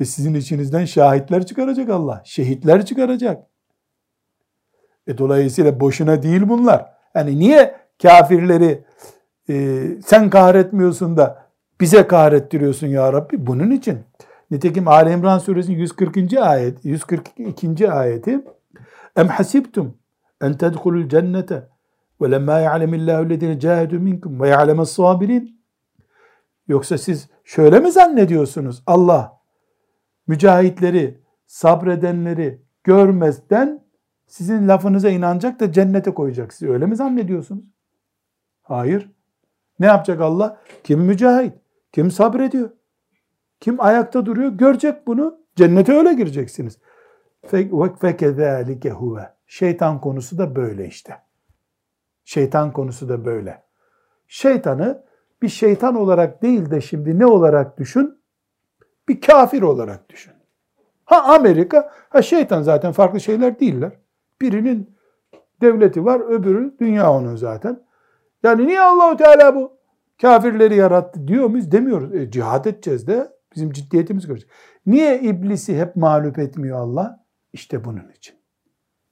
Ve 0.00 0.04
sizin 0.04 0.34
içinizden 0.34 0.84
şahitler 0.84 1.46
çıkaracak 1.46 1.90
Allah. 1.90 2.22
Şehitler 2.24 2.86
çıkaracak. 2.86 3.46
E 5.06 5.18
dolayısıyla 5.18 5.80
boşuna 5.80 6.22
değil 6.22 6.48
bunlar. 6.48 6.92
Yani 7.14 7.38
niye 7.38 7.74
kafirleri 8.02 8.84
e, 9.48 9.86
sen 10.06 10.30
kahretmiyorsun 10.30 11.16
da 11.16 11.46
bize 11.80 12.06
kahrettiriyorsun 12.06 12.86
ya 12.86 13.12
Rabbi? 13.12 13.46
Bunun 13.46 13.70
için. 13.70 13.98
Nitekim 14.51 14.87
Ali 14.87 15.11
İmran 15.11 15.37
suresinin 15.37 15.77
140. 15.77 16.33
ayet, 16.33 16.85
142. 16.85 17.91
ayeti 17.91 18.43
Em 19.15 19.27
hasibtum 19.27 19.97
en 20.41 20.57
tedhulul 20.57 21.09
cennete 21.09 21.69
ve 22.21 22.31
lemma 22.31 22.59
ya'lemillahu 22.59 23.29
lezine 23.29 23.59
cahedu 23.59 23.99
minkum 23.99 24.41
ve 24.41 24.49
ya'lemes 24.49 24.89
sabirin 24.89 25.57
Yoksa 26.67 26.97
siz 26.97 27.29
şöyle 27.43 27.79
mi 27.79 27.91
zannediyorsunuz? 27.91 28.83
Allah 28.87 29.39
mücahitleri, 30.27 31.21
sabredenleri 31.45 32.61
görmezden 32.83 33.83
sizin 34.27 34.67
lafınıza 34.67 35.09
inanacak 35.09 35.59
da 35.59 35.71
cennete 35.71 36.13
koyacak 36.13 36.53
sizi. 36.53 36.71
Öyle 36.71 36.85
mi 36.85 36.95
zannediyorsunuz? 36.95 37.65
Hayır. 38.61 39.11
Ne 39.79 39.85
yapacak 39.85 40.21
Allah? 40.21 40.61
Kim 40.83 40.99
mücahit? 40.99 41.53
Kim 41.91 42.11
sabrediyor? 42.11 42.69
Kim 43.60 43.80
ayakta 43.80 44.26
duruyor? 44.26 44.52
Görecek 44.52 45.06
bunu. 45.06 45.38
Cennete 45.56 45.92
öyle 45.92 46.14
gireceksiniz. 46.14 46.78
فَكَذَٰلِكَ 47.46 48.90
huve. 48.90 49.32
Şeytan 49.46 50.00
konusu 50.00 50.38
da 50.38 50.56
böyle 50.56 50.86
işte. 50.86 51.18
Şeytan 52.24 52.72
konusu 52.72 53.08
da 53.08 53.24
böyle. 53.24 53.62
Şeytanı 54.28 55.04
bir 55.42 55.48
şeytan 55.48 55.94
olarak 55.94 56.42
değil 56.42 56.70
de 56.70 56.80
şimdi 56.80 57.18
ne 57.18 57.26
olarak 57.26 57.78
düşün? 57.78 58.18
Bir 59.08 59.20
kafir 59.20 59.62
olarak 59.62 60.08
düşün. 60.08 60.32
Ha 61.04 61.22
Amerika, 61.22 61.92
ha 62.08 62.22
şeytan 62.22 62.62
zaten 62.62 62.92
farklı 62.92 63.20
şeyler 63.20 63.60
değiller. 63.60 63.92
Birinin 64.40 64.96
devleti 65.60 66.04
var, 66.04 66.20
öbürü 66.20 66.74
dünya 66.80 67.12
onun 67.12 67.36
zaten. 67.36 67.82
Yani 68.42 68.66
niye 68.66 68.80
Allahu 68.80 69.16
Teala 69.16 69.54
bu 69.54 69.72
kafirleri 70.22 70.76
yarattı 70.76 71.28
diyor 71.28 71.46
muyuz? 71.46 71.72
Demiyoruz. 71.72 72.14
E, 72.14 72.30
cihad 72.30 72.64
edeceğiz 72.64 73.06
de 73.06 73.32
bizim 73.57 73.71
ciddiyetimiz 73.71 74.27
görecek. 74.27 74.49
Niye 74.85 75.19
iblisi 75.21 75.79
hep 75.79 75.95
mağlup 75.95 76.39
etmiyor 76.39 76.79
Allah? 76.79 77.25
İşte 77.53 77.85
bunun 77.85 78.09
için. 78.17 78.35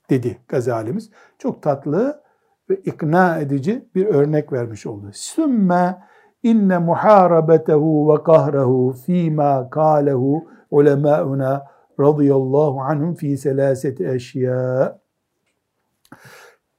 Dedi 0.09 0.37
Gazalimiz. 0.47 1.09
Çok 1.37 1.63
tatlı 1.63 2.23
ve 2.69 2.75
ikna 2.75 3.37
edici 3.37 3.89
bir 3.95 4.05
örnek 4.05 4.53
vermiş 4.53 4.85
oldu. 4.85 5.09
Sümme 5.13 6.03
inne 6.43 6.77
muharabetehu 6.77 8.13
ve 8.13 8.23
kahrehu 8.23 8.95
fîmâ 9.05 9.69
kâlehu 9.69 10.47
ulemâuna 10.71 11.67
radıyallahu 11.99 12.81
anhum 12.81 13.15
fi 13.15 13.37
selaseti 13.37 14.09
eşya. 14.09 14.99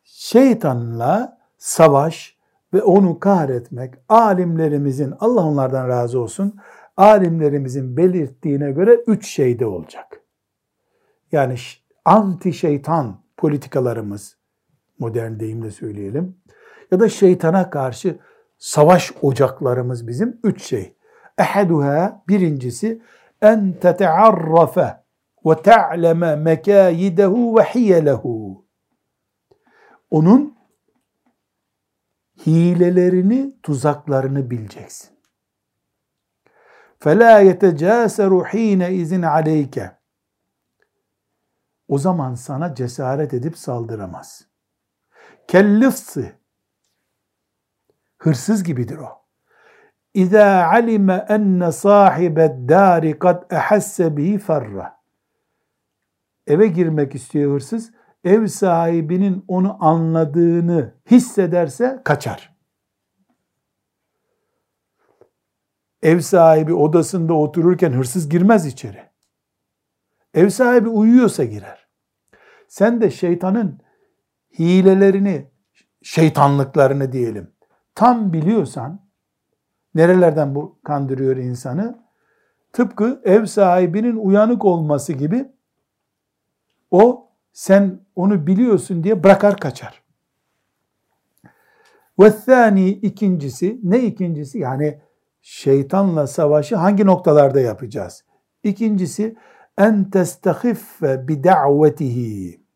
Şeytanla 0.05 1.39
savaş 1.59 2.37
ve 2.75 2.83
onu 2.83 3.19
kahretmek 3.19 3.95
alimlerimizin 4.09 5.15
Allah 5.21 5.45
onlardan 5.45 5.89
razı 5.89 6.21
olsun 6.21 6.55
alimlerimizin 6.97 7.97
belirttiğine 7.97 8.73
göre 8.73 8.95
üç 9.07 9.29
şeyde 9.29 9.67
olacak. 9.67 10.21
Yani 11.33 11.57
anti 12.05 12.53
şeytan 12.53 13.21
politikalarımız 13.37 14.37
modern 14.99 15.41
deyimle 15.41 15.71
söyleyelim 15.71 16.37
ya 16.91 17.01
da 17.01 17.09
şeytana 17.09 17.71
karşı 17.71 18.19
savaş 18.59 19.13
ocaklarımız 19.23 20.09
bizim 20.09 20.41
üç 20.45 20.63
şey. 20.63 20.97
Ehaduha 21.39 22.25
birincisi 22.29 23.03
en 23.43 23.73
tetearrafe 23.73 24.97
ve 25.47 25.63
te'leme 25.63 26.37
mekâyidehu 26.37 27.59
ve 27.59 27.63
hiyelehu. 27.63 28.65
Onun 30.11 30.57
hilelerini, 32.47 33.57
tuzaklarını 33.63 34.51
bileceksin. 34.51 35.16
فَلَا 37.00 37.42
يَتَجَاسَرُ 37.42 38.46
ح۪ينَ 38.46 38.92
izin 38.92 39.22
aleyke. 39.22 39.92
O 41.88 41.98
zaman 41.98 42.36
sana 42.36 42.76
cesaret 42.76 43.34
edip 43.34 43.58
saldıramaz. 43.58 44.48
Kellifsi. 45.48 46.36
Hırsız 48.18 48.64
gibidir 48.64 48.98
o. 48.98 49.22
İza 50.14 50.68
alime 50.74 51.26
enne 51.30 51.72
sahibed 51.72 52.70
dari 52.70 53.20
kad 53.20 53.52
ehasse 53.52 54.18
bihi 54.18 54.40
ferra. 54.40 55.02
Eve 56.48 56.68
girmek 56.68 57.16
istiyor 57.16 57.54
hırsız. 57.54 57.92
Ev 58.24 58.48
sahibinin 58.48 59.46
onu 59.48 59.78
anladığını 59.86 60.94
hissederse 61.12 62.02
kaçar. 62.04 62.55
Ev 66.03 66.21
sahibi 66.21 66.75
odasında 66.75 67.35
otururken 67.35 67.93
hırsız 67.93 68.29
girmez 68.29 68.67
içeri. 68.67 69.03
Ev 70.35 70.49
sahibi 70.49 70.89
uyuyorsa 70.89 71.45
girer. 71.45 71.89
Sen 72.69 73.01
de 73.01 73.11
şeytanın 73.11 73.81
hilelerini, 74.59 75.51
şeytanlıklarını 76.03 77.13
diyelim 77.13 77.57
tam 77.97 78.33
biliyorsan 78.33 79.07
nerelerden 79.95 80.55
bu 80.55 80.79
kandırıyor 80.85 81.37
insanı? 81.37 82.07
Tıpkı 82.73 83.21
ev 83.25 83.47
sahibinin 83.47 84.17
uyanık 84.17 84.65
olması 84.65 85.13
gibi 85.13 85.53
o 86.91 87.29
sen 87.53 88.01
onu 88.17 88.47
biliyorsun 88.47 89.05
diye 89.05 89.25
bırakar 89.25 89.57
kaçar. 89.57 90.03
Ve 92.19 92.31
ikincisi 93.03 93.81
ne 93.83 93.99
ikincisi? 93.99 94.59
Yani 94.59 95.01
şeytanla 95.49 96.27
savaşı 96.27 96.77
hangi 96.77 97.07
noktalarda 97.07 97.61
yapacağız? 97.61 98.25
İkincisi 98.63 99.37
en 99.79 100.11
testahiffe 100.11 101.29
bi 101.29 101.45
da'vetihi 101.45 102.67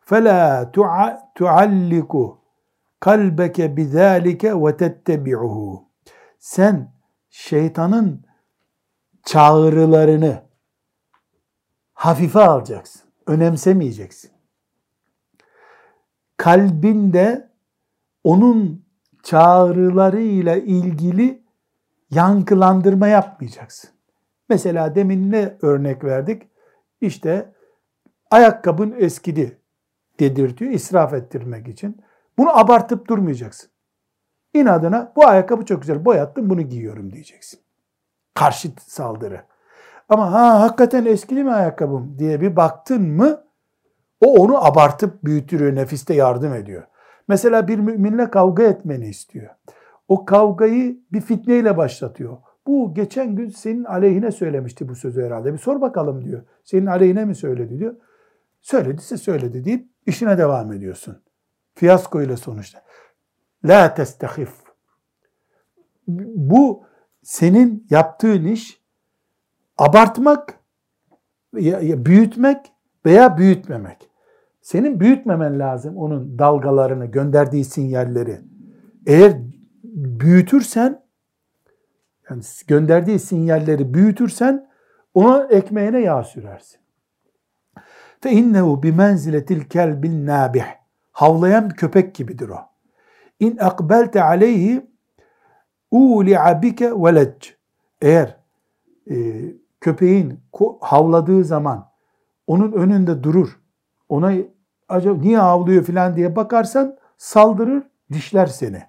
fela 0.00 0.72
tualliku 1.34 2.38
kalbeke 3.00 3.76
bizalike 3.76 4.54
ve 4.54 4.76
tettebi'uhu. 4.76 5.88
Sen 6.38 6.94
şeytanın 7.30 8.26
çağrılarını 9.24 10.42
hafife 11.94 12.40
alacaksın. 12.40 13.02
Önemsemeyeceksin. 13.26 14.30
Kalbinde 16.36 17.50
onun 18.24 18.84
çağrılarıyla 19.22 20.56
ilgili 20.56 21.43
yankılandırma 22.10 23.08
yapmayacaksın. 23.08 23.90
Mesela 24.48 24.94
demin 24.94 25.32
ne 25.32 25.56
örnek 25.62 26.04
verdik? 26.04 26.42
İşte 27.00 27.52
ayakkabın 28.30 28.94
eskidi 28.98 29.58
dedirtiyor 30.20 30.70
israf 30.70 31.14
ettirmek 31.14 31.68
için. 31.68 32.02
Bunu 32.38 32.58
abartıp 32.58 33.08
durmayacaksın. 33.08 33.70
İnadına 34.54 35.12
bu 35.16 35.26
ayakkabı 35.26 35.64
çok 35.64 35.80
güzel 35.80 36.04
boyattım 36.04 36.50
bunu 36.50 36.60
giyiyorum 36.62 37.12
diyeceksin. 37.12 37.60
Karşı 38.34 38.68
saldırı. 38.86 39.44
Ama 40.08 40.32
ha 40.32 40.60
hakikaten 40.60 41.04
eskidi 41.04 41.44
mi 41.44 41.52
ayakkabım 41.52 42.18
diye 42.18 42.40
bir 42.40 42.56
baktın 42.56 43.02
mı 43.02 43.44
o 44.20 44.34
onu 44.34 44.66
abartıp 44.66 45.24
büyütürüyor, 45.24 45.74
nefiste 45.74 46.14
yardım 46.14 46.54
ediyor. 46.54 46.82
Mesela 47.28 47.68
bir 47.68 47.78
müminle 47.78 48.30
kavga 48.30 48.62
etmeni 48.62 49.06
istiyor. 49.06 49.50
O 50.08 50.24
kavgayı 50.24 51.00
bir 51.12 51.20
fitneyle 51.20 51.76
başlatıyor. 51.76 52.36
Bu 52.66 52.94
geçen 52.94 53.36
gün 53.36 53.48
senin 53.48 53.84
aleyhine 53.84 54.32
söylemişti 54.32 54.88
bu 54.88 54.94
sözü 54.94 55.22
herhalde. 55.22 55.52
Bir 55.52 55.58
sor 55.58 55.80
bakalım 55.80 56.24
diyor. 56.24 56.42
Senin 56.64 56.86
aleyhine 56.86 57.24
mi 57.24 57.34
söyledi 57.34 57.78
diyor. 57.78 57.96
Söylediyse 58.60 59.16
söyledi 59.16 59.64
deyip 59.64 59.88
işine 60.06 60.38
devam 60.38 60.72
ediyorsun. 60.72 61.22
Fiyasko 61.74 62.22
ile 62.22 62.36
sonuçta. 62.36 62.82
La 63.64 63.94
testahif. 63.94 64.52
Bu 66.08 66.82
senin 67.22 67.86
yaptığın 67.90 68.44
iş 68.44 68.80
abartmak, 69.78 70.60
büyütmek 72.04 72.72
veya 73.06 73.38
büyütmemek. 73.38 74.10
Senin 74.60 75.00
büyütmemen 75.00 75.58
lazım 75.58 75.96
onun 75.96 76.38
dalgalarını, 76.38 77.06
gönderdiği 77.06 77.64
sinyalleri. 77.64 78.40
Eğer 79.06 79.53
büyütürsen, 79.94 81.04
yani 82.30 82.42
gönderdiği 82.66 83.18
sinyalleri 83.18 83.94
büyütürsen 83.94 84.70
ona 85.14 85.44
ekmeğine 85.44 86.00
yağ 86.00 86.24
sürersin. 86.24 86.80
Fe 88.20 88.30
innehu 88.30 88.82
bi 88.82 88.92
menziletil 88.92 89.64
kelbil 89.64 90.26
nabih. 90.26 90.64
Havlayan 91.12 91.70
bir 91.70 91.74
köpek 91.74 92.14
gibidir 92.14 92.48
o. 92.48 92.58
İn 93.40 93.56
akbelte 93.56 94.22
aleyhi 94.22 94.86
uli'a 95.90 96.62
bike 96.62 96.92
velec. 96.92 97.56
Eğer 98.02 98.36
e, 99.10 99.14
köpeğin 99.80 100.40
havladığı 100.80 101.44
zaman 101.44 101.90
onun 102.46 102.72
önünde 102.72 103.22
durur, 103.22 103.60
ona 104.08 104.32
acaba 104.88 105.20
niye 105.20 105.38
havlıyor 105.38 105.84
filan 105.84 106.16
diye 106.16 106.36
bakarsan 106.36 106.96
saldırır, 107.16 107.82
dişler 108.12 108.46
seni. 108.46 108.82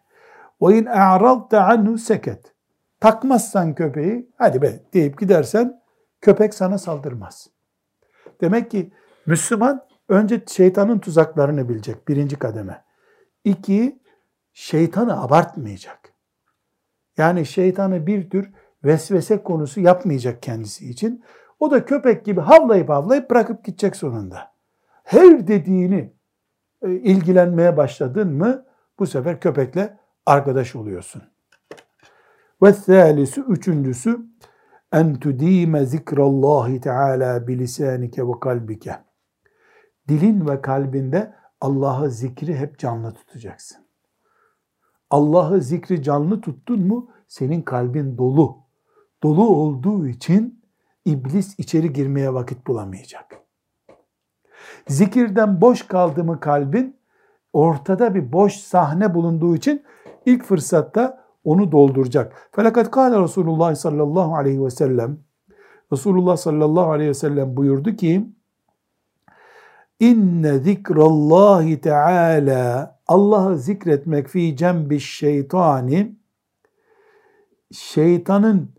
İn 0.62 0.86
a'radte 0.86 1.60
anhu 1.60 1.98
seket. 1.98 2.54
Takmazsan 3.00 3.76
köpeği, 3.76 4.30
hadi 4.38 4.62
be 4.62 4.80
deyip 4.94 5.20
gidersen 5.20 5.82
köpek 6.22 6.54
sana 6.54 6.78
saldırmaz. 6.78 7.50
Demek 8.42 8.72
ki 8.72 8.92
Müslüman 9.26 9.86
önce 10.10 10.44
şeytanın 10.48 11.00
tuzaklarını 11.00 11.70
bilecek 11.70 12.08
birinci 12.08 12.36
kademe. 12.36 12.84
İki, 13.44 14.00
şeytanı 14.54 15.24
abartmayacak. 15.24 16.14
Yani 17.18 17.46
şeytanı 17.46 18.08
bir 18.08 18.30
tür 18.30 18.52
vesvese 18.84 19.44
konusu 19.44 19.82
yapmayacak 19.82 20.44
kendisi 20.44 20.90
için. 20.90 21.24
O 21.60 21.72
da 21.72 21.86
köpek 21.86 22.26
gibi 22.26 22.42
havlayıp 22.42 22.90
havlayıp 22.90 23.30
bırakıp 23.30 23.64
gidecek 23.64 23.96
sonunda. 23.96 24.52
Her 25.04 25.48
dediğini 25.48 26.14
e, 26.82 26.92
ilgilenmeye 26.92 27.78
başladın 27.78 28.34
mı 28.34 28.66
bu 29.00 29.08
sefer 29.08 29.40
köpekle 29.40 29.98
arkadaş 30.26 30.76
oluyorsun. 30.76 31.22
Ve 32.64 32.74
thalisu 32.74 33.42
üçüncüsü 33.42 34.20
en 34.94 35.20
tudime 35.20 35.86
zikrallahi 35.86 36.82
teala 36.82 37.48
bilisanike 37.48 38.28
ve 38.28 38.40
kalbike. 38.42 38.98
Dilin 40.08 40.48
ve 40.48 40.62
kalbinde 40.62 41.34
Allah'ı 41.62 42.12
zikri 42.12 42.56
hep 42.56 42.80
canlı 42.80 43.14
tutacaksın. 43.14 43.86
Allah'ı 45.10 45.62
zikri 45.62 46.04
canlı 46.04 46.42
tuttun 46.42 46.88
mu 46.88 47.10
senin 47.28 47.62
kalbin 47.62 48.18
dolu. 48.18 48.58
Dolu 49.24 49.50
olduğu 49.50 50.08
için 50.08 50.66
iblis 51.06 51.60
içeri 51.60 51.94
girmeye 51.94 52.34
vakit 52.34 52.68
bulamayacak. 52.68 53.40
Zikirden 54.88 55.62
boş 55.62 55.82
kaldı 55.82 56.24
mı 56.24 56.40
kalbin 56.40 57.00
ortada 57.56 58.16
bir 58.16 58.32
boş 58.32 58.54
sahne 58.54 59.14
bulunduğu 59.14 59.56
için 59.56 59.84
ilk 60.26 60.44
fırsatta 60.44 61.26
onu 61.44 61.72
dolduracak. 61.72 62.50
Felakat 62.52 62.92
kâle 62.92 63.20
Resulullah 63.20 63.76
sallallahu 63.76 64.36
aleyhi 64.36 64.66
ve 64.66 64.70
sellem 64.70 65.18
Resulullah 65.94 66.38
sallallahu 66.38 66.92
aleyhi 66.92 67.10
ve 67.10 67.14
sellem 67.14 67.58
buyurdu 67.58 67.96
ki 67.96 68.30
İnne 70.00 70.60
zikrallahi 70.60 71.82
teala 71.82 72.96
Allah'ı 73.08 73.58
zikretmek 73.58 74.28
fi 74.28 74.58
cembi 74.58 75.00
şeytani 75.00 76.16
şeytanın 77.72 78.70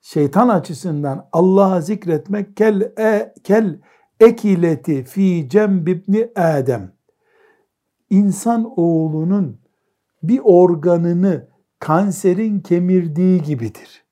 şeytan 0.00 0.48
açısından 0.48 1.28
Allah'a 1.32 1.80
zikretmek 1.80 2.56
kel, 2.56 2.92
e, 2.98 3.34
kel 3.44 3.78
ekileti 4.20 5.04
fi 5.04 5.48
cembibni 5.48 6.30
Adem. 6.36 6.95
İnsan 8.10 8.72
oğlunun 8.76 9.60
bir 10.22 10.40
organını 10.44 11.48
kanserin 11.78 12.60
kemirdiği 12.60 13.42
gibidir. 13.42 14.04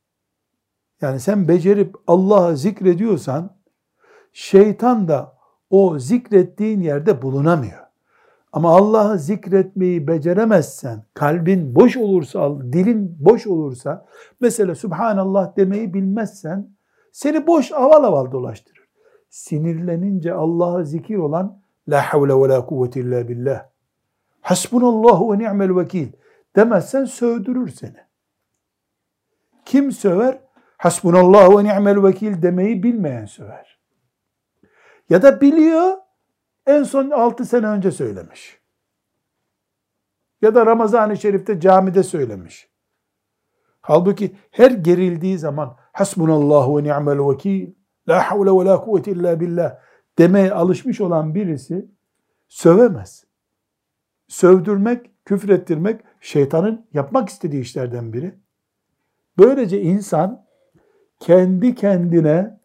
Yani 1.00 1.20
sen 1.20 1.48
becerip 1.48 1.94
Allah'ı 2.06 2.56
zikrediyorsan 2.56 3.56
şeytan 4.32 5.08
da 5.08 5.34
o 5.70 5.98
zikrettiğin 5.98 6.80
yerde 6.80 7.22
bulunamıyor. 7.22 7.84
Ama 8.52 8.76
Allah'ı 8.76 9.18
zikretmeyi 9.18 10.08
beceremezsen, 10.08 11.04
kalbin 11.14 11.74
boş 11.74 11.96
olursa, 11.96 12.58
dilin 12.72 13.16
boş 13.20 13.46
olursa, 13.46 14.06
mesela 14.40 14.74
Subhanallah 14.74 15.56
demeyi 15.56 15.94
bilmezsen, 15.94 16.68
seni 17.12 17.46
boş 17.46 17.72
aval 17.72 18.04
aval 18.04 18.32
dolaştırır. 18.32 18.88
Sinirlenince 19.30 20.32
Allah'a 20.32 20.84
zikir 20.84 21.16
olan, 21.16 21.58
La 21.88 22.02
havle 22.02 22.34
ve 22.34 22.48
la 22.48 22.66
kuvvete 22.66 23.00
illa 23.00 23.28
billah. 23.28 23.73
Hasbunallahu 24.44 25.32
ve 25.32 25.38
ni'mel 25.38 25.76
vekil. 25.76 26.12
Demezsen 26.56 27.04
sövdürür 27.04 27.68
seni. 27.68 27.96
Kim 29.64 29.92
söver? 29.92 30.38
Hasbunallahu 30.76 31.58
ve 31.58 31.64
ni'mel 31.64 32.02
vekil 32.02 32.42
demeyi 32.42 32.82
bilmeyen 32.82 33.26
söver. 33.26 33.78
Ya 35.10 35.22
da 35.22 35.40
biliyor, 35.40 35.96
en 36.66 36.82
son 36.82 37.10
6 37.10 37.44
sene 37.44 37.66
önce 37.66 37.90
söylemiş. 37.90 38.60
Ya 40.42 40.54
da 40.54 40.66
Ramazan-ı 40.66 41.16
Şerif'te 41.16 41.60
camide 41.60 42.02
söylemiş. 42.02 42.68
Halbuki 43.80 44.36
her 44.50 44.70
gerildiği 44.70 45.38
zaman 45.38 45.76
hasbunallahu 45.92 46.78
ve 46.78 46.82
ni'mel 46.82 47.18
vekil 47.18 47.74
la 48.08 48.30
havle 48.30 48.50
ve 48.50 48.64
la 48.64 48.80
kuvvete 48.80 49.10
illa 49.10 49.40
billah 49.40 49.78
demeye 50.18 50.52
alışmış 50.52 51.00
olan 51.00 51.34
birisi 51.34 51.88
sövemez. 52.48 53.23
Sövdürmek, 54.28 55.10
küfrettirmek 55.24 56.00
şeytanın 56.20 56.86
yapmak 56.92 57.28
istediği 57.28 57.62
işlerden 57.62 58.12
biri. 58.12 58.34
Böylece 59.38 59.80
insan 59.80 60.46
kendi 61.20 61.74
kendine 61.74 62.60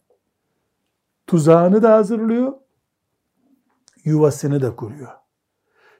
tuzağını 1.27 1.83
da 1.83 1.93
hazırlıyor, 1.93 2.53
yuvasını 4.03 4.61
da 4.61 4.75
kuruyor. 4.75 5.11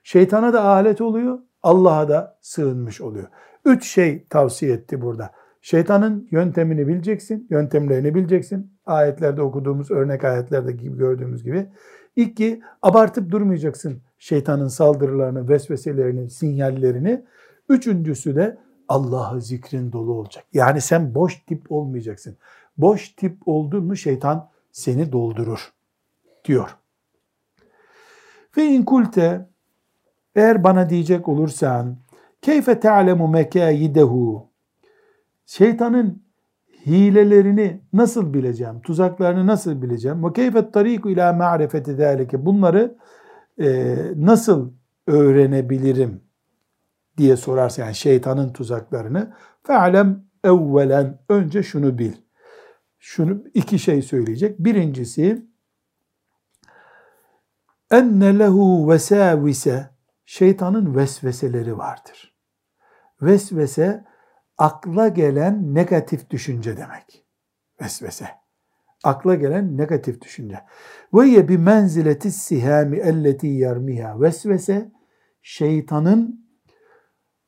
Şeytana 0.04 0.54
da 0.54 0.64
alet 0.64 1.02
oluyor, 1.02 1.40
Allah'a 1.64 2.10
da 2.10 2.38
sığınmış 2.42 3.02
oluyor. 3.02 3.28
Üç 3.66 3.88
şey 3.88 4.28
tavsiye 4.30 4.74
etti 4.74 5.02
burada. 5.02 5.32
Şeytanın 5.62 6.28
yöntemini 6.32 6.88
bileceksin, 6.88 7.48
yöntemlerini 7.50 8.16
bileceksin. 8.16 8.74
Ayetlerde 8.86 9.42
okuduğumuz 9.42 9.92
örnek 9.92 10.24
ayetlerde 10.24 10.72
gibi 10.72 10.98
gördüğümüz 10.98 11.44
gibi. 11.44 11.70
İki, 12.16 12.62
abartıp 12.82 13.32
durmayacaksın 13.32 14.02
şeytanın 14.20 14.68
saldırılarını, 14.68 15.50
vesveselerini, 15.50 16.30
sinyallerini. 16.30 17.24
Üçüncüsü 17.70 18.36
de 18.36 18.58
Allah'ı 18.88 19.42
zikrin 19.42 19.92
dolu 19.92 20.14
olacak. 20.14 20.46
Yani 20.54 20.82
sen 20.82 21.16
boş 21.16 21.40
tip 21.40 21.72
olmayacaksın. 21.72 22.38
Boş 22.78 23.10
tip 23.10 23.38
oldun 23.46 23.86
mu 23.86 23.96
şeytan 23.96 24.50
seni 24.72 25.12
doldurur 25.12 25.74
diyor. 26.46 26.78
Ve 28.58 28.64
in 28.64 28.84
kulte 28.84 29.50
eğer 30.36 30.64
bana 30.64 30.90
diyecek 30.90 31.28
olursan 31.28 31.98
keyfe 32.42 32.80
te'lemu 32.80 33.28
mekâyidehu 33.28 34.48
şeytanın 35.46 36.24
hilelerini 36.86 37.82
nasıl 37.94 38.34
bileceğim, 38.34 38.82
tuzaklarını 38.82 39.48
nasıl 39.48 39.82
bileceğim? 39.82 40.26
Ve 40.26 40.34
keyfe 40.34 40.72
tariku 40.72 41.10
ila 41.10 41.34
ma'rifeti 41.34 41.96
zâlike 41.96 42.46
bunları 42.46 42.98
e, 43.62 43.96
nasıl 44.16 44.72
öğrenebilirim 45.08 46.22
diye 47.18 47.38
sorarsa 47.38 47.82
yani 47.82 47.96
şeytanın 47.96 48.54
tuzaklarını 48.54 49.34
fe'lem 49.64 50.24
evvelen 50.44 51.20
önce 51.30 51.64
şunu 51.64 51.98
bil. 51.98 52.14
Şunu 53.00 53.44
iki 53.54 53.80
şey 53.80 54.02
söyleyecek. 54.02 54.60
Birincisi 54.60 55.46
enne 57.92 58.40
lehu 58.40 58.90
vesavise 58.92 59.90
şeytanın 60.26 60.96
vesveseleri 60.96 61.78
vardır. 61.78 62.36
Vesvese 63.22 64.06
akla 64.60 65.08
gelen 65.08 65.76
negatif 65.76 66.30
düşünce 66.30 66.78
demek. 66.78 67.26
Vesvese. 67.82 68.30
Akla 69.04 69.36
gelen 69.36 69.78
negatif 69.78 70.22
düşünce. 70.22 70.60
Ve 71.14 71.28
ye 71.28 71.48
bi 71.48 71.58
menzileti 71.58 72.32
sihami 72.32 72.98
elleti 72.98 73.48
yarmiha. 73.48 74.22
Vesvese 74.22 74.92
şeytanın 75.42 76.50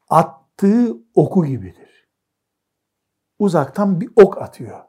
attığı 0.09 0.97
oku 1.13 1.45
gibidir. 1.45 2.09
Uzaktan 3.39 4.01
bir 4.01 4.09
ok 4.15 4.41
atıyor. 4.41 4.79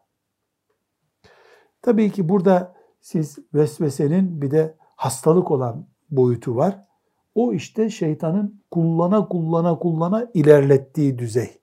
Tabii 1.82 2.10
ki 2.10 2.28
burada 2.28 2.74
siz 3.00 3.38
vesvesenin 3.54 4.42
bir 4.42 4.50
de 4.50 4.76
hastalık 4.78 5.50
olan 5.50 5.88
boyutu 6.10 6.56
var. 6.56 6.84
O 7.34 7.52
işte 7.52 7.90
şeytanın 7.90 8.64
kullana 8.70 9.28
kullana 9.28 9.78
kullana 9.78 10.30
ilerlettiği 10.34 11.18
düzey. 11.18 11.61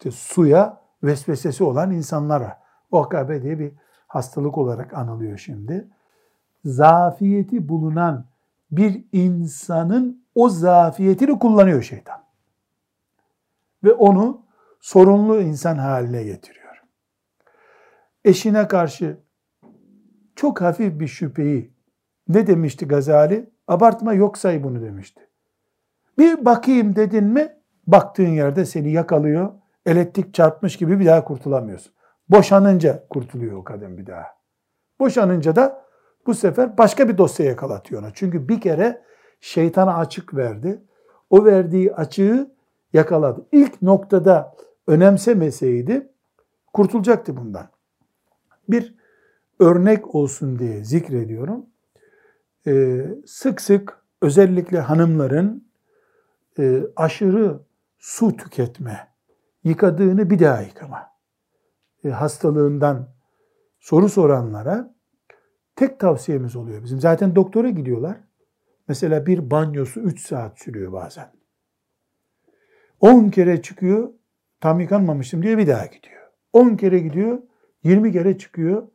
İşte 0.00 0.10
suya 0.10 0.80
vesvesesi 1.02 1.64
olan 1.64 1.90
insanlar 1.90 2.40
var. 2.40 2.56
OKB 2.90 3.42
diye 3.42 3.58
bir 3.58 3.72
hastalık 4.06 4.58
olarak 4.58 4.94
anılıyor 4.94 5.38
şimdi. 5.38 5.88
Zafiyeti 6.64 7.68
bulunan 7.68 8.26
bir 8.70 9.04
insanın 9.12 10.24
o 10.34 10.48
zafiyetini 10.48 11.38
kullanıyor 11.38 11.82
şeytan. 11.82 12.22
Ve 13.84 13.92
onu 13.92 14.42
sorunlu 14.80 15.40
insan 15.40 15.78
haline 15.78 16.22
getiriyor. 16.24 16.82
Eşine 18.24 18.68
karşı 18.68 19.20
çok 20.36 20.60
hafif 20.60 21.00
bir 21.00 21.08
şüpheyi 21.08 21.72
ne 22.28 22.46
demişti 22.46 22.88
Gazali? 22.88 23.50
Abartma 23.68 24.14
yok 24.14 24.38
say 24.38 24.64
bunu 24.64 24.82
demişti. 24.82 25.28
Bir 26.18 26.44
bakayım 26.44 26.96
dedin 26.96 27.24
mi 27.24 27.56
baktığın 27.86 28.28
yerde 28.28 28.64
seni 28.64 28.92
yakalıyor. 28.92 29.60
Elektrik 29.86 30.34
çarpmış 30.34 30.76
gibi 30.76 31.00
bir 31.00 31.06
daha 31.06 31.24
kurtulamıyorsun. 31.24 31.92
Boşanınca 32.28 33.08
kurtuluyor 33.10 33.56
o 33.56 33.64
kadın 33.64 33.98
bir 33.98 34.06
daha. 34.06 34.26
Boşanınca 35.00 35.56
da 35.56 35.86
bu 36.26 36.34
sefer 36.34 36.78
başka 36.78 37.08
bir 37.08 37.18
dosya 37.18 37.46
yakalatıyor 37.46 38.02
ona. 38.02 38.10
Çünkü 38.14 38.48
bir 38.48 38.60
kere 38.60 39.02
şeytana 39.40 39.96
açık 39.96 40.34
verdi. 40.34 40.82
O 41.30 41.44
verdiği 41.44 41.94
açığı 41.94 42.50
yakaladı. 42.92 43.46
İlk 43.52 43.82
noktada 43.82 44.56
önemsemeseydi 44.86 46.12
kurtulacaktı 46.72 47.36
bundan. 47.36 47.68
Bir 48.68 48.94
örnek 49.58 50.14
olsun 50.14 50.58
diye 50.58 50.84
zikrediyorum. 50.84 51.66
Ee, 52.66 53.06
sık 53.26 53.60
sık 53.60 54.02
özellikle 54.22 54.80
hanımların 54.80 55.64
e, 56.58 56.82
aşırı 56.96 57.60
su 57.98 58.36
tüketme, 58.36 59.08
yıkadığını 59.64 60.30
bir 60.30 60.38
daha 60.38 60.62
yıkama 60.62 61.10
e, 62.04 62.08
hastalığından 62.08 63.08
soru 63.80 64.08
soranlara 64.08 64.94
tek 65.76 66.00
tavsiyemiz 66.00 66.56
oluyor 66.56 66.82
bizim. 66.82 67.00
Zaten 67.00 67.36
doktora 67.36 67.70
gidiyorlar. 67.70 68.16
Mesela 68.88 69.26
bir 69.26 69.50
banyosu 69.50 70.00
3 70.00 70.26
saat 70.26 70.58
sürüyor 70.58 70.92
bazen. 70.92 71.32
10 73.00 73.28
kere 73.28 73.62
çıkıyor, 73.62 74.10
tam 74.60 74.80
yıkanmamıştım 74.80 75.42
diye 75.42 75.58
bir 75.58 75.66
daha 75.66 75.86
gidiyor. 75.86 76.20
10 76.52 76.76
kere 76.76 76.98
gidiyor, 76.98 77.42
20 77.84 78.12
kere 78.12 78.38
çıkıyor. 78.38 78.88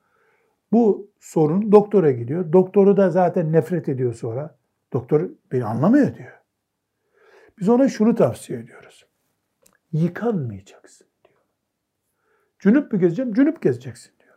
Bu 0.71 1.11
sorun 1.19 1.71
doktora 1.71 2.11
gidiyor. 2.11 2.53
Doktoru 2.53 2.97
da 2.97 3.09
zaten 3.09 3.51
nefret 3.51 3.89
ediyor 3.89 4.13
sonra. 4.13 4.57
Doktor 4.93 5.29
beni 5.51 5.65
anlamıyor 5.65 6.15
diyor. 6.15 6.41
Biz 7.59 7.69
ona 7.69 7.89
şunu 7.89 8.15
tavsiye 8.15 8.59
ediyoruz. 8.59 9.05
Yıkanmayacaksın 9.95 11.07
diyor. 11.23 11.41
Cünüp 12.59 12.93
mü 12.93 12.99
gezeceğim? 12.99 13.33
Cünüp 13.33 13.61
gezeceksin 13.61 14.13
diyor. 14.19 14.35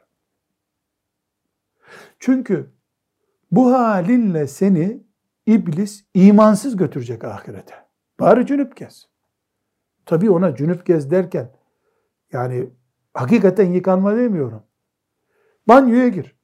Çünkü 2.18 2.72
bu 3.50 3.72
halinle 3.72 4.46
seni 4.46 5.06
iblis 5.46 6.04
imansız 6.14 6.76
götürecek 6.76 7.24
ahirete. 7.24 7.74
Bari 8.20 8.46
cünüp 8.46 8.76
gez. 8.76 9.08
Tabii 10.06 10.30
ona 10.30 10.54
cünüp 10.56 10.86
gez 10.86 11.10
derken 11.10 11.56
yani 12.32 12.70
hakikaten 13.14 13.72
yıkanma 13.72 14.16
demiyorum. 14.16 14.62
Banyoya 15.68 16.08
gir. 16.08 16.36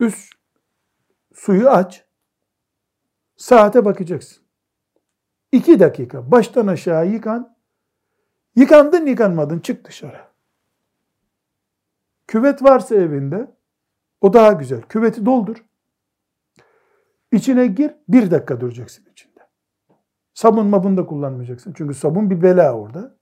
Üst 0.00 0.32
suyu 1.34 1.70
aç. 1.70 2.04
Saate 3.36 3.84
bakacaksın. 3.84 4.44
İki 5.52 5.80
dakika 5.80 6.30
baştan 6.30 6.66
aşağı 6.66 7.08
yıkan. 7.08 7.55
Yıkandın 8.56 9.06
yıkanmadın 9.06 9.58
çık 9.58 9.84
dışarı. 9.84 10.20
Küvet 12.26 12.62
varsa 12.62 12.94
evinde 12.94 13.50
o 14.20 14.32
daha 14.32 14.52
güzel. 14.52 14.82
Küveti 14.82 15.26
doldur. 15.26 15.64
İçine 17.32 17.66
gir, 17.66 17.94
bir 18.08 18.30
dakika 18.30 18.60
duracaksın 18.60 19.04
içinde. 19.12 19.40
Sabun 20.34 20.66
mabun 20.66 20.96
da 20.96 21.06
kullanmayacaksın. 21.06 21.72
Çünkü 21.76 21.94
sabun 21.94 22.30
bir 22.30 22.42
bela 22.42 22.72
orada. 22.72 23.16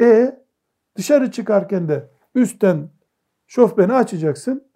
E 0.00 0.40
dışarı 0.96 1.30
çıkarken 1.30 1.88
de 1.88 2.10
üstten 2.34 2.90
şofbeni 3.46 3.92
açacaksın. 3.92 4.68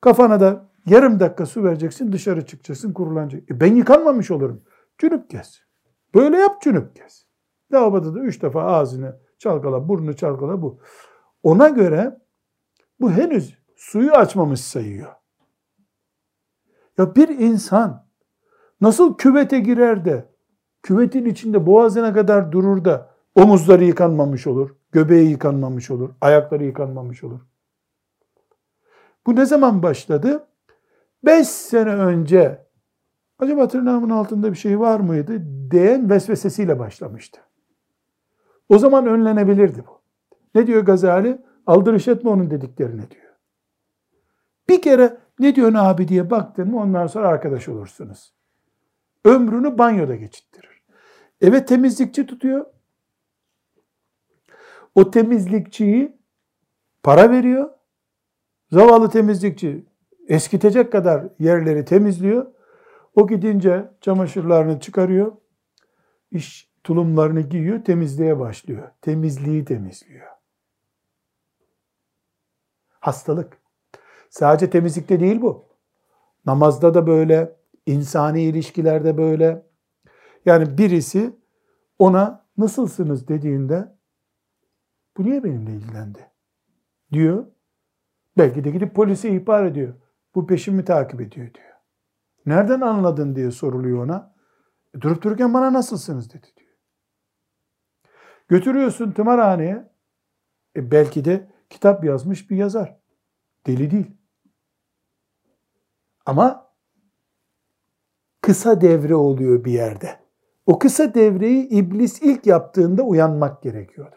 Kafana 0.00 0.40
da 0.40 0.70
yarım 0.86 1.20
dakika 1.20 1.46
su 1.46 1.64
vereceksin. 1.64 2.12
Dışarı 2.12 2.46
çıkacaksın, 2.46 2.92
kurulanacak. 2.92 3.50
E 3.50 3.60
ben 3.60 3.74
yıkanmamış 3.74 4.30
olurum. 4.30 4.62
Cünüp 4.98 5.30
gez. 5.30 5.62
Böyle 6.14 6.36
yap 6.36 6.62
cünüp 6.62 6.96
gez. 6.96 7.29
Lavaboda 7.72 8.14
da 8.14 8.20
üç 8.20 8.42
defa 8.42 8.62
ağzını 8.62 9.20
çalkala, 9.38 9.88
burnunu 9.88 10.16
çalkala 10.16 10.62
bu. 10.62 10.80
Ona 11.42 11.68
göre 11.68 12.20
bu 13.00 13.10
henüz 13.10 13.58
suyu 13.76 14.12
açmamış 14.12 14.60
sayıyor. 14.60 15.12
Ya 16.98 17.16
bir 17.16 17.28
insan 17.28 18.06
nasıl 18.80 19.16
küvete 19.16 19.60
girer 19.60 20.04
de 20.04 20.28
küvetin 20.82 21.24
içinde 21.24 21.66
boğazına 21.66 22.12
kadar 22.12 22.52
durur 22.52 22.84
da 22.84 23.10
omuzları 23.34 23.84
yıkanmamış 23.84 24.46
olur, 24.46 24.76
göbeği 24.92 25.30
yıkanmamış 25.30 25.90
olur, 25.90 26.10
ayakları 26.20 26.64
yıkanmamış 26.64 27.24
olur. 27.24 27.40
Bu 29.26 29.36
ne 29.36 29.46
zaman 29.46 29.82
başladı? 29.82 30.46
Beş 31.24 31.48
sene 31.48 31.94
önce 31.94 32.66
acaba 33.38 33.68
tırnağımın 33.68 34.10
altında 34.10 34.50
bir 34.50 34.56
şey 34.56 34.80
var 34.80 35.00
mıydı 35.00 35.42
diyen 35.70 36.10
vesvesesiyle 36.10 36.78
başlamıştı. 36.78 37.40
O 38.70 38.78
zaman 38.78 39.06
önlenebilirdi 39.06 39.84
bu. 39.86 40.00
Ne 40.54 40.66
diyor 40.66 40.82
Gazali? 40.82 41.38
Aldırış 41.66 42.08
etme 42.08 42.30
onun 42.30 42.50
dediklerine 42.50 43.10
diyor. 43.10 43.32
Bir 44.68 44.82
kere 44.82 45.16
ne 45.38 45.54
diyorsun 45.54 45.74
abi 45.74 46.08
diye 46.08 46.30
baktın 46.30 46.68
mı 46.70 46.80
ondan 46.80 47.06
sonra 47.06 47.28
arkadaş 47.28 47.68
olursunuz. 47.68 48.34
Ömrünü 49.24 49.78
banyoda 49.78 50.16
geçittirir. 50.16 50.82
Eve 51.40 51.64
temizlikçi 51.64 52.26
tutuyor. 52.26 52.66
O 54.94 55.10
temizlikçiyi 55.10 56.16
para 57.02 57.30
veriyor. 57.30 57.70
Zavallı 58.72 59.10
temizlikçi 59.10 59.84
eskitecek 60.28 60.92
kadar 60.92 61.26
yerleri 61.38 61.84
temizliyor. 61.84 62.46
O 63.14 63.28
gidince 63.28 63.90
çamaşırlarını 64.00 64.80
çıkarıyor. 64.80 65.32
İş 66.30 66.69
tulumlarını 66.84 67.40
giyiyor, 67.40 67.84
temizliğe 67.84 68.38
başlıyor. 68.38 68.90
Temizliği 69.00 69.64
temizliyor. 69.64 70.26
Hastalık. 72.88 73.58
Sadece 74.30 74.70
temizlikte 74.70 75.20
değil 75.20 75.40
bu. 75.40 75.68
Namazda 76.46 76.94
da 76.94 77.06
böyle, 77.06 77.56
insani 77.86 78.42
ilişkilerde 78.42 79.16
böyle. 79.18 79.66
Yani 80.44 80.78
birisi 80.78 81.36
ona 81.98 82.46
nasılsınız 82.56 83.28
dediğinde 83.28 83.96
bu 85.16 85.24
niye 85.24 85.44
benimle 85.44 85.72
ilgilendi? 85.72 86.30
Diyor. 87.12 87.46
Belki 88.38 88.64
de 88.64 88.70
gidip 88.70 88.94
polise 88.94 89.30
ihbar 89.30 89.64
ediyor. 89.64 89.94
Bu 90.34 90.46
peşimi 90.46 90.84
takip 90.84 91.20
ediyor 91.20 91.54
diyor. 91.54 91.70
Nereden 92.46 92.80
anladın 92.80 93.36
diye 93.36 93.50
soruluyor 93.50 94.04
ona. 94.04 94.34
E, 94.94 95.00
durup 95.00 95.22
dururken 95.22 95.54
bana 95.54 95.72
nasılsınız 95.72 96.32
dedi 96.32 96.46
diyor. 96.56 96.69
Götürüyorsun 98.50 99.12
tımarhaneye. 99.12 99.90
E 100.76 100.90
belki 100.90 101.24
de 101.24 101.50
kitap 101.70 102.04
yazmış 102.04 102.50
bir 102.50 102.56
yazar. 102.56 103.00
Deli 103.66 103.90
değil. 103.90 104.10
Ama 106.26 106.72
kısa 108.40 108.80
devre 108.80 109.14
oluyor 109.14 109.64
bir 109.64 109.72
yerde. 109.72 110.20
O 110.66 110.78
kısa 110.78 111.14
devreyi 111.14 111.68
iblis 111.68 112.22
ilk 112.22 112.46
yaptığında 112.46 113.02
uyanmak 113.02 113.62
gerekiyordu. 113.62 114.16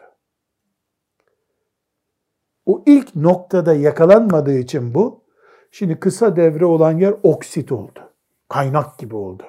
O 2.66 2.82
ilk 2.86 3.16
noktada 3.16 3.74
yakalanmadığı 3.74 4.58
için 4.58 4.94
bu, 4.94 5.24
şimdi 5.70 6.00
kısa 6.00 6.36
devre 6.36 6.64
olan 6.64 6.98
yer 6.98 7.14
oksit 7.22 7.72
oldu. 7.72 8.12
Kaynak 8.48 8.98
gibi 8.98 9.16
oldu. 9.16 9.44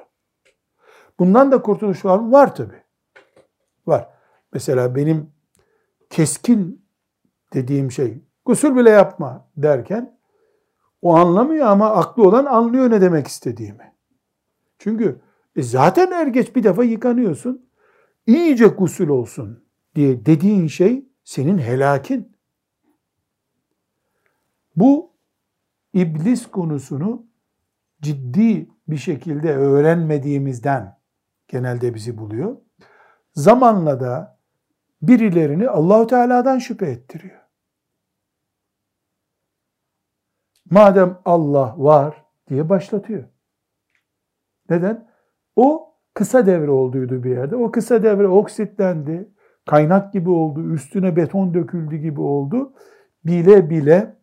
Bundan 1.20 1.52
da 1.52 1.62
kurtuluş 1.62 2.06
var 2.06 2.20
mı? 2.20 2.32
Var 2.32 2.56
tabi. 2.56 2.84
Var. 3.88 4.15
Mesela 4.56 4.96
benim 4.96 5.32
keskin 6.10 6.86
dediğim 7.54 7.92
şey, 7.92 8.24
gusül 8.46 8.76
bile 8.76 8.90
yapma 8.90 9.50
derken, 9.58 10.20
o 11.02 11.16
anlamıyor 11.16 11.68
ama 11.68 11.90
aklı 11.90 12.24
olan 12.24 12.46
anlıyor 12.46 12.90
ne 12.90 13.02
demek 13.02 13.28
istediğimi. 13.28 13.94
Çünkü 14.80 15.22
e 15.56 15.64
zaten 15.64 16.12
er 16.12 16.28
geç 16.28 16.56
bir 16.56 16.64
defa 16.64 16.84
yıkanıyorsun. 16.84 17.70
İyice 18.28 18.66
gusül 18.66 19.08
olsun 19.08 19.64
diye 19.96 20.26
dediğin 20.26 20.68
şey 20.68 21.06
senin 21.24 21.58
helakin. 21.58 22.38
Bu 24.76 25.14
iblis 25.94 26.48
konusunu 26.48 27.26
ciddi 28.02 28.70
bir 28.88 28.98
şekilde 28.98 29.56
öğrenmediğimizden 29.56 31.00
genelde 31.48 31.94
bizi 31.94 32.18
buluyor. 32.18 32.58
Zamanla 33.34 34.00
da 34.00 34.35
birilerini 35.02 35.70
Allahu 35.70 36.08
Teala'dan 36.08 36.60
şüphe 36.60 36.86
ettiriyor. 36.86 37.42
Madem 40.70 41.22
Allah 41.26 41.76
var 41.78 42.26
diye 42.50 42.70
başlatıyor. 42.70 43.24
Neden? 44.70 45.08
O 45.56 45.96
kısa 46.14 46.46
devre 46.46 46.72
olduydu 46.72 47.24
bir 47.24 47.30
yerde. 47.30 47.56
O 47.56 47.72
kısa 47.72 48.04
devre 48.04 48.28
oksitlendi. 48.28 49.30
Kaynak 49.66 50.14
gibi 50.14 50.30
oldu. 50.30 50.74
Üstüne 50.74 51.16
beton 51.16 51.54
döküldü 51.54 51.96
gibi 51.96 52.22
oldu. 52.22 52.74
Bile 53.26 53.70
bile 53.70 54.16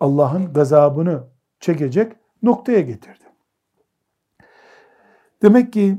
Allah'ın 0.00 0.52
gazabını 0.52 1.24
çekecek 1.60 2.12
noktaya 2.42 2.80
getirdi. 2.80 3.24
Demek 5.42 5.72
ki 5.72 5.98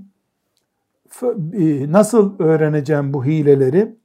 nasıl 1.91 2.39
öğreneceğim 2.39 3.13
bu 3.13 3.25
hileleri 3.25 3.95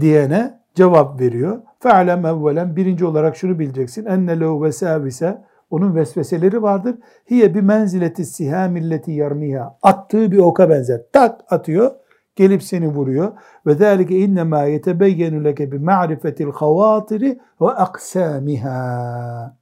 diyene 0.00 0.60
cevap 0.74 1.20
veriyor. 1.20 1.62
Fe'lem 1.80 2.26
evvelen 2.26 2.76
birinci 2.76 3.04
olarak 3.04 3.36
şunu 3.36 3.58
bileceksin. 3.58 4.06
Enne 4.06 4.40
lehu 4.40 4.62
vesavise 4.62 5.44
onun 5.70 5.94
vesveseleri 5.94 6.62
vardır. 6.62 6.94
Hiye 7.30 7.54
bir 7.54 7.60
menzileti 7.60 8.24
siha 8.24 8.68
milleti 8.68 9.12
yarmiha. 9.12 9.78
Attığı 9.82 10.32
bir 10.32 10.38
oka 10.38 10.70
benzer. 10.70 11.00
Tak 11.12 11.40
atıyor. 11.50 11.90
Gelip 12.36 12.62
seni 12.62 12.88
vuruyor. 12.88 13.32
Ve 13.66 13.74
zâlike 13.74 14.18
innemâ 14.18 14.64
yetebeyyenu 14.64 15.44
leke 15.44 15.72
bi 15.72 15.78
ma'rifetil 15.78 16.50
havatiri 16.52 17.38
ve 17.60 17.66
aksâmiha. 17.66 19.56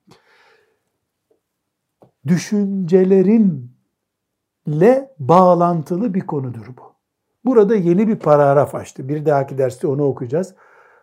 Düşüncelerinle 4.66 5.14
bağlantılı 5.18 6.14
bir 6.14 6.26
konudur 6.26 6.66
bu. 6.66 6.92
Burada 7.44 7.76
yeni 7.76 8.08
bir 8.08 8.16
paragraf 8.16 8.74
açtı. 8.74 9.08
Bir 9.08 9.26
dahaki 9.26 9.58
derste 9.58 9.86
onu 9.86 10.04
okuyacağız. 10.04 10.54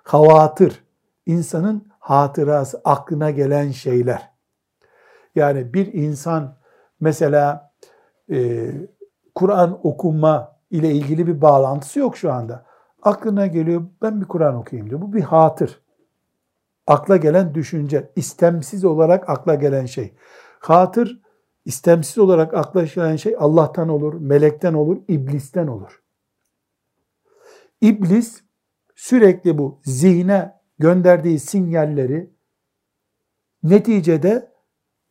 Havatır, 0.04 0.84
insanın 1.26 1.88
hatırası, 2.00 2.82
aklına 2.86 3.32
gelen 3.32 3.72
şeyler. 3.72 4.32
Yani 5.36 5.74
bir 5.74 5.94
insan 5.94 6.56
mesela 7.00 7.72
e, 8.32 8.70
Kur'an 9.36 9.80
okuma 9.84 10.56
ile 10.72 10.92
ilgili 10.92 11.28
bir 11.28 11.42
bağlantısı 11.42 12.00
yok 12.00 12.18
şu 12.18 12.32
anda. 12.32 12.66
Aklına 13.02 13.48
geliyor 13.48 13.82
ben 14.02 14.22
bir 14.22 14.26
Kur'an 14.26 14.56
okuyayım 14.56 14.90
diyor. 14.90 15.02
Bu 15.02 15.14
bir 15.14 15.22
hatır. 15.22 15.82
Akla 16.88 17.18
gelen 17.18 17.56
düşünce, 17.56 18.12
istemsiz 18.16 18.86
olarak 18.86 19.30
akla 19.30 19.56
gelen 19.56 19.86
şey. 19.86 20.14
Hatır, 20.60 21.23
istemsiz 21.66 22.18
olarak 22.18 22.54
akla 22.54 22.84
gelen 22.84 23.16
şey 23.16 23.36
Allah'tan 23.40 23.90
olur, 23.90 24.14
melekten 24.14 24.74
olur, 24.74 24.98
iblisten 25.08 25.68
olur. 25.68 26.02
İblis 27.82 28.44
sürekli 28.96 29.58
bu 29.58 29.80
zihne 29.84 30.54
gönderdiği 30.80 31.40
sinyalleri 31.40 32.30
neticede 33.64 34.52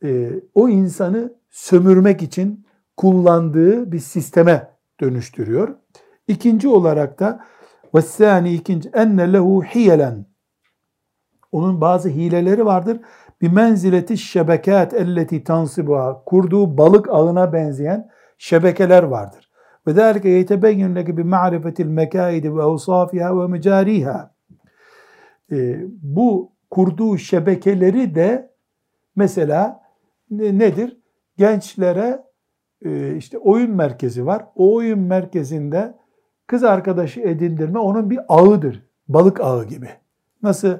e, 0.03 0.31
o 0.55 0.69
insanı 0.69 1.33
sömürmek 1.49 2.21
için 2.21 2.65
kullandığı 2.97 3.91
bir 3.91 3.99
sisteme 3.99 4.71
dönüştürüyor. 5.01 5.75
İkinci 6.27 6.67
olarak 6.67 7.19
da 7.19 7.45
vessani 7.95 8.53
ikinci 8.53 8.89
enne 8.89 9.33
lehu 9.33 9.63
hiyelen 9.63 10.25
onun 11.51 11.81
bazı 11.81 12.09
hileleri 12.09 12.65
vardır. 12.65 12.99
Bir 13.43 13.51
menzileti 13.51 14.17
şebekat 14.17 14.93
elleti 14.93 15.43
tansibuha 15.43 16.23
kurduğu 16.25 16.77
balık 16.77 17.09
ağına 17.09 17.53
benzeyen 17.53 18.09
şebekeler 18.37 19.03
vardır. 19.03 19.49
Ve 19.87 19.93
zâlike 19.93 20.29
yetebeyyün 20.29 20.95
leke 20.95 21.17
bi 21.17 21.23
ma'rifetil 21.23 21.85
mekaidi 21.85 22.55
ve 22.55 22.63
evsafiha 22.63 23.41
ve 23.41 23.47
mecariha. 23.47 24.35
Bu 26.01 26.51
kurduğu 26.69 27.17
şebekeleri 27.17 28.15
de 28.15 28.51
mesela 29.15 29.81
nedir? 30.29 30.97
Gençlere 31.37 32.23
e, 32.85 33.15
işte 33.15 33.37
oyun 33.37 33.71
merkezi 33.71 34.25
var. 34.25 34.45
O 34.55 34.75
oyun 34.75 34.99
merkezinde 34.99 35.97
kız 36.47 36.63
arkadaşı 36.63 37.21
edindirme 37.21 37.79
onun 37.79 38.09
bir 38.09 38.19
ağıdır. 38.29 38.83
Balık 39.07 39.41
ağı 39.41 39.65
gibi. 39.65 39.89
Nasıl 40.43 40.77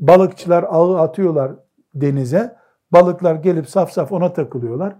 balıkçılar 0.00 0.64
ağı 0.68 1.00
atıyorlar 1.00 1.65
denize. 2.00 2.56
Balıklar 2.92 3.34
gelip 3.34 3.68
saf 3.68 3.92
saf 3.92 4.12
ona 4.12 4.32
takılıyorlar. 4.32 4.96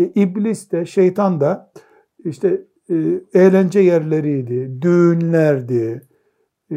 E, 0.00 0.04
İblis 0.04 0.72
de 0.72 0.86
şeytan 0.86 1.40
da 1.40 1.70
işte 2.24 2.60
e, 2.90 2.94
eğlence 3.34 3.80
yerleriydi, 3.80 4.82
düğünlerdi, 4.82 6.08
e, 6.70 6.74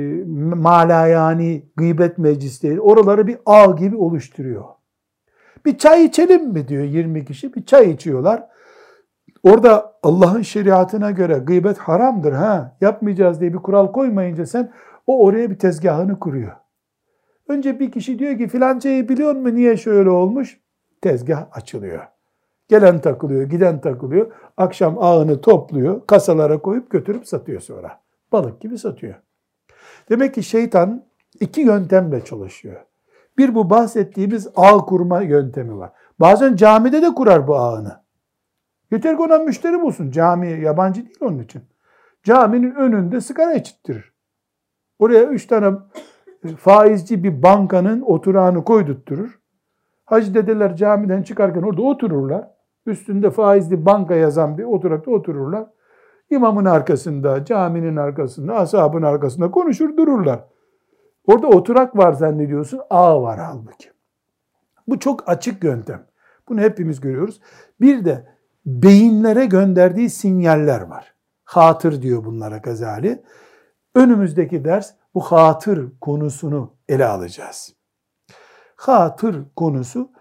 malayani 0.56 1.66
gıybet 1.76 2.18
meclisleri 2.18 2.82
oraları 2.82 3.28
bir 3.28 3.38
ağ 3.46 3.66
gibi 3.66 3.96
oluşturuyor. 3.96 4.64
Bir 5.66 5.78
çay 5.78 6.06
içelim 6.06 6.50
mi 6.50 6.68
diyor 6.68 6.84
20 6.84 7.26
kişi. 7.26 7.54
Bir 7.54 7.66
çay 7.66 7.92
içiyorlar. 7.92 8.44
Orada 9.44 9.94
Allah'ın 10.04 10.42
şeriatına 10.42 11.12
göre 11.12 11.34
gıybet 11.34 11.78
haramdır 11.78 12.34
ha 12.34 12.78
yapmayacağız 12.82 13.42
diye 13.42 13.54
bir 13.54 13.58
kural 13.58 13.92
koymayınca 13.92 14.46
sen 14.46 14.72
o 15.08 15.26
oraya 15.26 15.50
bir 15.50 15.60
tezgahını 15.60 16.20
kuruyor. 16.20 16.52
Önce 17.50 17.80
bir 17.80 17.92
kişi 17.92 18.20
diyor 18.20 18.38
ki 18.38 18.48
filancayı 18.48 19.10
biliyor 19.10 19.36
mu 19.36 19.56
niye 19.56 19.78
şöyle 19.78 20.10
olmuş? 20.10 20.60
Tezgah 21.02 21.48
açılıyor. 21.52 22.08
Gelen 22.68 23.02
takılıyor, 23.02 23.44
giden 23.44 23.82
takılıyor. 23.82 24.32
Akşam 24.58 25.04
ağını 25.04 25.42
topluyor, 25.42 26.08
kasalara 26.08 26.62
koyup 26.62 26.90
götürüp 26.90 27.28
satıyor 27.28 27.62
sonra. 27.62 28.02
Balık 28.32 28.62
gibi 28.62 28.78
satıyor. 28.78 29.16
Demek 30.10 30.34
ki 30.34 30.44
şeytan 30.44 31.06
iki 31.40 31.62
yöntemle 31.62 32.26
çalışıyor. 32.26 32.86
Bir 33.38 33.56
bu 33.56 33.70
bahsettiğimiz 33.70 34.48
ağ 34.56 34.78
kurma 34.78 35.22
yöntemi 35.22 35.78
var. 35.78 35.92
Bazen 36.20 36.56
camide 36.56 37.02
de 37.02 37.14
kurar 37.14 37.48
bu 37.48 37.56
ağını. 37.56 38.04
Yeter 38.92 39.18
ki 39.18 39.24
ona 39.24 39.38
müşteri 39.38 39.82
bulsun. 39.82 40.12
Cami 40.12 40.62
yabancı 40.62 41.06
değil 41.06 41.18
onun 41.22 41.40
için. 41.40 41.62
Caminin 42.24 42.76
önünde 42.76 43.22
sigara 43.22 43.54
içittirir. 43.54 44.14
Oraya 45.00 45.24
üç 45.24 45.46
tane 45.46 45.78
faizci 46.58 47.24
bir 47.24 47.44
bankanın 47.44 48.02
oturağını 48.02 48.64
koydurtturur. 48.64 49.40
Hacı 50.06 50.34
dedeler 50.34 50.76
camiden 50.76 51.24
çıkarken 51.24 51.62
orada 51.62 51.82
otururlar. 51.82 52.48
Üstünde 52.86 53.32
faizli 53.32 53.86
banka 53.86 54.16
yazan 54.16 54.58
bir 54.58 54.64
oturakta 54.64 55.12
otururlar. 55.12 55.66
İmamın 56.30 56.66
arkasında, 56.66 57.46
caminin 57.46 57.96
arkasında, 57.96 58.56
ashabın 58.56 59.02
arkasında 59.02 59.52
konuşur 59.52 59.98
dururlar. 59.98 60.44
Orada 61.26 61.48
oturak 61.48 61.98
var 61.98 62.14
zannediyorsun, 62.14 62.80
ağ 62.90 63.22
var 63.22 63.40
halbuki. 63.40 63.90
Bu 64.88 65.00
çok 65.00 65.30
açık 65.30 65.64
yöntem. 65.64 66.06
Bunu 66.50 66.62
hepimiz 66.62 67.00
görüyoruz. 67.00 67.42
Bir 67.82 68.06
de 68.06 68.28
beyinlere 68.66 69.46
gönderdiği 69.46 70.10
sinyaller 70.10 70.82
var. 70.82 71.14
Hatır 71.44 72.02
diyor 72.02 72.26
bunlara 72.26 72.58
Gazali. 72.58 73.24
Önümüzdeki 73.96 74.66
ders 74.66 74.94
bu 75.14 75.22
hatır 75.22 76.00
konusunu 76.02 76.74
ele 76.90 77.06
alacağız. 77.06 77.76
Hatır 78.76 79.46
konusu 79.56 80.12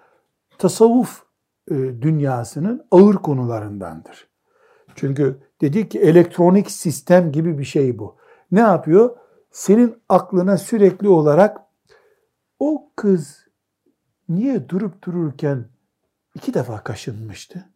tasavvuf 0.58 1.22
e, 1.70 1.74
dünyasının 1.74 2.86
ağır 2.90 3.14
konularındandır. 3.14 4.28
Çünkü 4.94 5.42
dedik 5.60 5.90
ki 5.90 6.00
elektronik 6.00 6.70
sistem 6.70 7.32
gibi 7.32 7.58
bir 7.58 7.64
şey 7.64 7.98
bu. 7.98 8.16
Ne 8.50 8.60
yapıyor? 8.60 9.16
Senin 9.50 10.02
aklına 10.08 10.58
sürekli 10.58 11.08
olarak 11.08 11.60
o 12.58 12.92
kız 12.96 13.46
niye 14.28 14.68
durup 14.68 15.02
dururken 15.04 15.68
iki 16.34 16.54
defa 16.54 16.84
kaşınmıştı? 16.84 17.68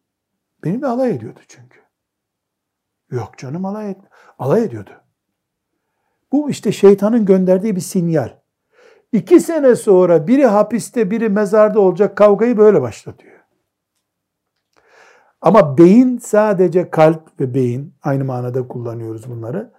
Benimle 0.65 0.87
alay 0.87 1.11
ediyordu 1.11 1.41
çünkü. 1.49 1.81
Yok 3.11 3.39
canım 3.39 3.65
alay 3.65 3.91
etme. 3.91 4.09
Alay 4.39 4.65
ediyordu. 4.65 5.02
Bu 6.33 6.51
işte 6.51 6.73
şeytanın 6.73 7.25
gönderdiği 7.25 7.77
bir 7.77 7.81
sinyal. 7.81 8.31
İki 9.13 9.41
sene 9.41 9.77
sonra 9.77 10.27
biri 10.27 10.47
hapiste 10.47 11.11
biri 11.11 11.29
mezarda 11.29 11.81
olacak 11.81 12.17
kavgayı 12.17 12.57
böyle 12.57 12.83
başlatıyor. 12.83 13.39
Ama 15.41 15.79
beyin 15.79 16.19
sadece 16.19 16.91
kalp 16.91 17.41
ve 17.41 17.55
beyin 17.55 17.95
aynı 18.03 18.25
manada 18.25 18.69
kullanıyoruz 18.69 19.31
bunları. 19.31 19.73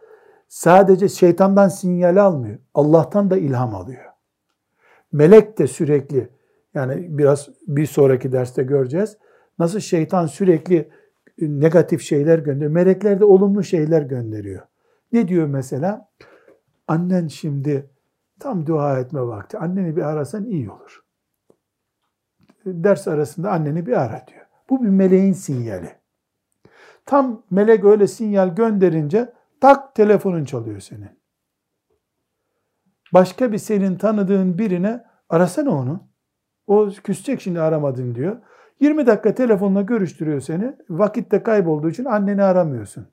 Sadece 0.48 1.10
şeytandan 1.10 1.68
sinyal 1.68 2.18
almıyor. 2.18 2.60
Allah'tan 2.74 3.30
da 3.30 3.38
ilham 3.38 3.76
alıyor. 3.76 4.04
Melek 5.12 5.60
de 5.60 5.68
sürekli 5.68 6.30
yani 6.74 7.18
biraz 7.18 7.50
bir 7.68 7.86
sonraki 7.86 8.32
derste 8.32 8.64
göreceğiz. 8.64 9.18
Nasıl 9.60 9.80
şeytan 9.80 10.26
sürekli 10.26 10.90
negatif 11.38 12.02
şeyler 12.02 12.40
gönderiyor. 12.40 12.72
Melekler 12.72 13.20
de 13.20 13.26
olumlu 13.26 13.64
şeyler 13.64 14.02
gönderiyor. 14.02 14.62
Ne 15.12 15.28
diyor 15.28 15.48
mesela? 15.48 16.10
Annen 16.94 17.28
şimdi 17.28 17.90
tam 18.40 18.68
dua 18.68 19.00
etme 19.00 19.22
vakti. 19.22 19.58
Anneni 19.58 19.96
bir 19.96 20.02
arasan 20.02 20.46
iyi 20.46 20.72
olur. 20.72 21.04
Ders 22.66 23.08
arasında 23.08 23.52
anneni 23.52 23.86
bir 23.86 24.02
ara 24.02 24.26
diyor. 24.28 24.46
Bu 24.70 24.84
bir 24.84 24.90
meleğin 24.90 25.34
sinyali. 25.34 25.96
Tam 27.06 27.44
melek 27.52 27.84
öyle 27.84 28.08
sinyal 28.08 28.56
gönderince 28.56 29.34
tak 29.62 29.96
telefonun 29.96 30.46
çalıyor 30.46 30.80
senin. 30.80 31.10
Başka 33.14 33.52
bir 33.52 33.58
senin 33.58 33.96
tanıdığın 33.96 34.58
birine 34.58 35.04
arasana 35.30 35.70
onu. 35.70 36.08
O 36.68 36.90
küsecek 37.04 37.42
şimdi 37.42 37.62
aramadın 37.62 38.16
diyor. 38.16 38.38
20 38.80 39.08
dakika 39.08 39.36
telefonla 39.36 39.82
görüştürüyor 39.82 40.42
seni. 40.42 40.76
Vakitte 40.90 41.44
kaybolduğu 41.44 41.90
için 41.90 42.06
anneni 42.06 42.44
aramıyorsun. 42.44 43.13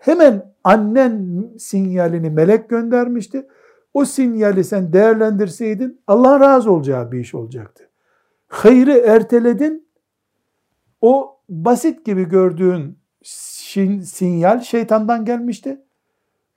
Hemen 0.00 0.52
annen 0.64 1.44
sinyalini 1.58 2.30
melek 2.30 2.68
göndermişti. 2.68 3.46
O 3.94 4.04
sinyali 4.04 4.64
sen 4.64 4.92
değerlendirseydin 4.92 6.00
Allah 6.06 6.40
razı 6.40 6.72
olacağı 6.72 7.12
bir 7.12 7.20
iş 7.20 7.34
olacaktı. 7.34 7.88
Hayrı 8.48 8.98
erteledin. 8.98 9.90
O 11.00 11.36
basit 11.48 12.04
gibi 12.04 12.28
gördüğün 12.28 12.98
sinyal 14.02 14.60
şeytandan 14.60 15.24
gelmişti. 15.24 15.80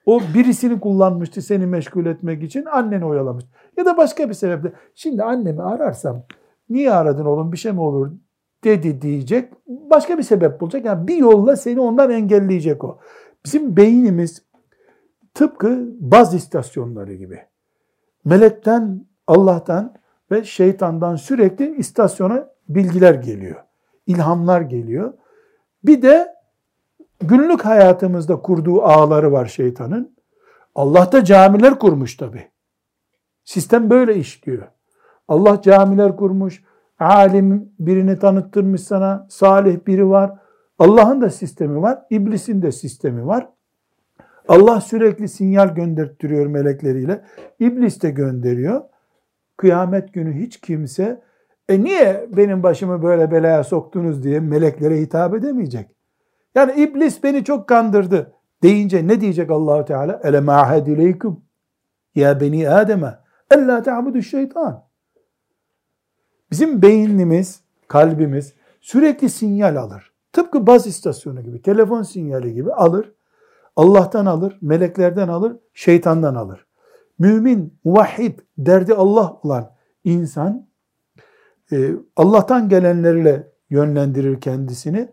O 0.05 0.21
birisini 0.35 0.79
kullanmıştı 0.79 1.41
seni 1.41 1.65
meşgul 1.65 2.05
etmek 2.05 2.43
için 2.43 2.65
anneni 2.65 3.05
oyalamış. 3.05 3.45
Ya 3.77 3.85
da 3.85 3.97
başka 3.97 4.29
bir 4.29 4.33
sebeple. 4.33 4.73
Şimdi 4.95 5.23
annemi 5.23 5.61
ararsam 5.61 6.23
niye 6.69 6.91
aradın 6.91 7.25
oğlum 7.25 7.51
bir 7.51 7.57
şey 7.57 7.71
mi 7.71 7.81
olur 7.81 8.11
dedi 8.63 9.01
diyecek. 9.01 9.53
Başka 9.67 10.17
bir 10.17 10.23
sebep 10.23 10.61
bulacak. 10.61 10.85
Yani 10.85 11.07
bir 11.07 11.17
yolla 11.17 11.55
seni 11.55 11.79
ondan 11.79 12.11
engelleyecek 12.11 12.83
o. 12.83 12.99
Bizim 13.45 13.77
beynimiz 13.77 14.43
tıpkı 15.33 15.87
baz 15.99 16.33
istasyonları 16.33 17.13
gibi. 17.13 17.39
Melekten, 18.25 19.05
Allah'tan 19.27 19.93
ve 20.31 20.43
şeytandan 20.43 21.15
sürekli 21.15 21.75
istasyona 21.75 22.49
bilgiler 22.69 23.13
geliyor. 23.13 23.63
İlhamlar 24.07 24.61
geliyor. 24.61 25.13
Bir 25.83 26.01
de 26.01 26.35
günlük 27.19 27.65
hayatımızda 27.65 28.41
kurduğu 28.41 28.81
ağları 28.81 29.31
var 29.31 29.45
şeytanın. 29.45 30.15
Allah 30.75 31.11
da 31.11 31.23
camiler 31.23 31.79
kurmuş 31.79 32.17
tabi. 32.17 32.47
Sistem 33.43 33.89
böyle 33.89 34.15
işliyor. 34.15 34.67
Allah 35.27 35.61
camiler 35.61 36.15
kurmuş, 36.15 36.63
alim 36.99 37.73
birini 37.79 38.19
tanıttırmış 38.19 38.81
sana, 38.81 39.27
salih 39.29 39.77
biri 39.87 40.09
var. 40.09 40.31
Allah'ın 40.79 41.21
da 41.21 41.29
sistemi 41.29 41.81
var, 41.81 42.05
iblisin 42.09 42.61
de 42.61 42.71
sistemi 42.71 43.27
var. 43.27 43.49
Allah 44.47 44.81
sürekli 44.81 45.29
sinyal 45.29 45.75
gönderttiriyor 45.75 46.45
melekleriyle. 46.45 47.23
İblis 47.59 48.01
de 48.01 48.09
gönderiyor. 48.09 48.81
Kıyamet 49.57 50.13
günü 50.13 50.45
hiç 50.45 50.61
kimse 50.61 51.21
e 51.69 51.83
niye 51.83 52.25
benim 52.37 52.63
başımı 52.63 53.03
böyle 53.03 53.31
belaya 53.31 53.63
soktunuz 53.63 54.23
diye 54.23 54.39
meleklere 54.39 55.01
hitap 55.01 55.35
edemeyecek. 55.35 55.89
Yani 56.55 56.81
iblis 56.81 57.23
beni 57.23 57.43
çok 57.43 57.67
kandırdı 57.67 58.33
deyince 58.63 59.07
ne 59.07 59.21
diyecek 59.21 59.51
Allahu 59.51 59.85
Teala? 59.85 60.21
Ele 60.23 60.39
ma'hed 60.39 60.87
ileykum 60.87 61.43
ya 62.15 62.39
beni 62.39 62.69
Adem'e 62.69 63.19
ella 63.51 63.83
ta'budu 63.83 64.21
şeytan. 64.21 64.83
Bizim 66.51 66.81
beynimiz, 66.81 67.61
kalbimiz 67.87 68.53
sürekli 68.81 69.29
sinyal 69.29 69.75
alır. 69.75 70.12
Tıpkı 70.33 70.67
baz 70.67 70.87
istasyonu 70.87 71.41
gibi, 71.41 71.61
telefon 71.61 72.01
sinyali 72.01 72.53
gibi 72.53 72.73
alır. 72.73 73.11
Allah'tan 73.75 74.25
alır, 74.25 74.57
meleklerden 74.61 75.27
alır, 75.27 75.55
şeytandan 75.73 76.35
alır. 76.35 76.65
Mümin, 77.19 77.79
muvahhid, 77.83 78.39
derdi 78.57 78.93
Allah 78.93 79.39
olan 79.43 79.71
insan 80.03 80.67
e, 81.71 81.91
Allah'tan 82.15 82.69
gelenlerle 82.69 83.51
yönlendirir 83.69 84.41
kendisini. 84.41 85.09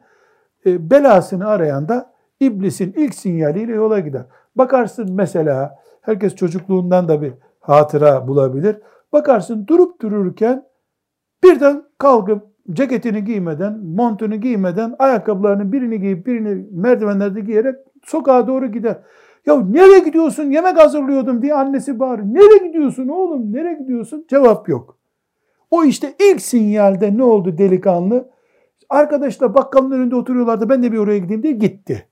E, 0.67 0.91
belasını 0.91 1.49
arayan 1.49 1.89
da 1.89 2.13
iblisin 2.41 2.93
ilk 2.93 3.15
sinyaliyle 3.15 3.73
yola 3.73 4.01
gider. 4.01 4.27
Bakarsın 4.55 5.13
mesela 5.13 5.79
herkes 6.01 6.35
çocukluğundan 6.35 7.09
da 7.09 7.23
bir 7.23 7.33
hatıra 7.61 8.29
bulabilir. 8.29 8.77
Bakarsın 9.13 9.67
durup 9.67 10.01
dururken 10.01 10.69
birden 11.45 11.85
kalkıp 11.99 12.50
ceketini 12.73 13.25
giymeden, 13.25 13.79
montunu 13.79 14.37
giymeden, 14.37 14.95
ayakkabılarının 14.99 15.73
birini 15.73 16.01
giyip 16.01 16.27
birini 16.27 16.67
merdivenlerde 16.71 17.41
giyerek 17.41 17.75
sokağa 18.05 18.47
doğru 18.47 18.67
gider. 18.73 18.99
Ya 19.47 19.61
nereye 19.61 19.99
gidiyorsun? 19.99 20.51
Yemek 20.51 20.79
hazırlıyordum 20.79 21.43
diye 21.43 21.55
annesi 21.55 21.99
bağırır. 21.99 22.23
Nereye 22.23 22.67
gidiyorsun 22.67 23.09
oğlum? 23.09 23.53
Nereye 23.53 23.75
gidiyorsun? 23.75 24.27
Cevap 24.29 24.69
yok. 24.69 24.97
O 25.71 25.85
işte 25.85 26.15
ilk 26.31 26.43
sinyalde 26.43 27.17
ne 27.17 27.23
oldu 27.23 27.59
delikanlı? 27.59 28.31
Arkadaşlar 28.89 29.55
bakkalın 29.55 29.91
önünde 29.91 30.17
oturuyorlardı 30.17 30.69
ben 30.69 30.83
de 30.83 30.93
bir 30.93 30.99
oraya 30.99 31.19
gideyim 31.19 31.43
diye 31.43 31.53
gitti. 31.53 32.09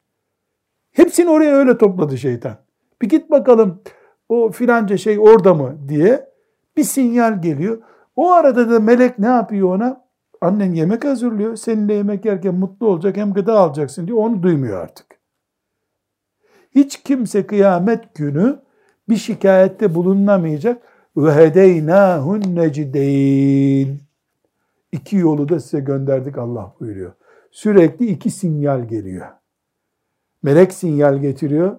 Hepsini 0.92 1.30
oraya 1.30 1.56
öyle 1.56 1.78
topladı 1.78 2.18
şeytan. 2.18 2.56
Bir 3.02 3.08
git 3.08 3.30
bakalım 3.30 3.82
o 4.28 4.50
filanca 4.50 4.96
şey 4.96 5.18
orada 5.18 5.54
mı 5.54 5.78
diye 5.88 6.28
bir 6.76 6.84
sinyal 6.84 7.42
geliyor. 7.42 7.78
O 8.16 8.32
arada 8.32 8.70
da 8.70 8.80
melek 8.80 9.18
ne 9.18 9.26
yapıyor 9.26 9.74
ona? 9.74 10.07
Annen 10.40 10.72
yemek 10.72 11.04
hazırlıyor. 11.04 11.56
Seninle 11.56 11.94
yemek 11.94 12.24
yerken 12.24 12.54
mutlu 12.54 12.86
olacak 12.86 13.16
hem 13.16 13.32
gıda 13.32 13.58
alacaksın 13.58 14.06
diyor. 14.06 14.18
Onu 14.18 14.42
duymuyor 14.42 14.80
artık. 14.80 15.06
Hiç 16.74 17.02
kimse 17.02 17.46
kıyamet 17.46 18.14
günü 18.14 18.58
bir 19.08 19.16
şikayette 19.16 19.94
bulunamayacak. 19.94 20.82
Ve 21.16 21.34
hedeynâhun 21.34 22.56
necdeyn. 22.56 23.98
İki 24.92 25.16
yolu 25.16 25.48
da 25.48 25.60
size 25.60 25.80
gönderdik 25.80 26.38
Allah 26.38 26.74
buyuruyor. 26.80 27.12
Sürekli 27.50 28.06
iki 28.06 28.30
sinyal 28.30 28.88
geliyor. 28.88 29.26
Melek 30.42 30.72
sinyal 30.72 31.18
getiriyor. 31.18 31.76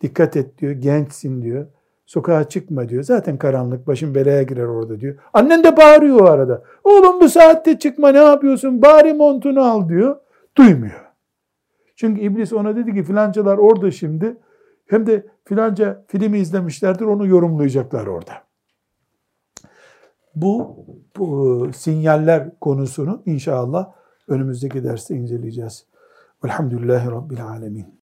Dikkat 0.00 0.36
et 0.36 0.58
diyor. 0.58 0.72
Gençsin 0.72 1.42
diyor. 1.42 1.66
Sokağa 2.10 2.48
çıkma 2.48 2.88
diyor. 2.88 3.02
Zaten 3.02 3.38
karanlık 3.38 3.86
başın 3.86 4.14
belaya 4.14 4.42
girer 4.42 4.64
orada 4.64 5.00
diyor. 5.00 5.18
Annen 5.32 5.64
de 5.64 5.76
bağırıyor 5.76 6.20
o 6.20 6.24
arada. 6.24 6.62
Oğlum 6.84 7.20
bu 7.20 7.28
saatte 7.28 7.78
çıkma 7.78 8.08
ne 8.08 8.18
yapıyorsun? 8.18 8.82
Bari 8.82 9.14
montunu 9.14 9.62
al 9.62 9.88
diyor. 9.88 10.16
Duymuyor. 10.56 11.10
Çünkü 11.96 12.20
iblis 12.20 12.52
ona 12.52 12.76
dedi 12.76 12.94
ki 12.94 13.04
filancalar 13.04 13.58
orada 13.58 13.90
şimdi. 13.90 14.36
Hem 14.86 15.06
de 15.06 15.26
filanca 15.44 16.04
filmi 16.06 16.38
izlemişlerdir 16.38 17.04
onu 17.04 17.26
yorumlayacaklar 17.26 18.06
orada. 18.06 18.32
Bu, 20.34 20.84
bu 21.16 21.70
sinyaller 21.74 22.58
konusunu 22.60 23.22
inşallah 23.26 23.92
önümüzdeki 24.28 24.84
derste 24.84 25.14
inceleyeceğiz. 25.14 25.86
Velhamdülillahi 26.44 27.10
Rabbil 27.10 27.44
Alemin. 27.44 27.99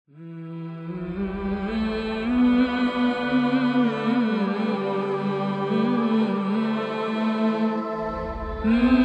Mm. 8.64 9.03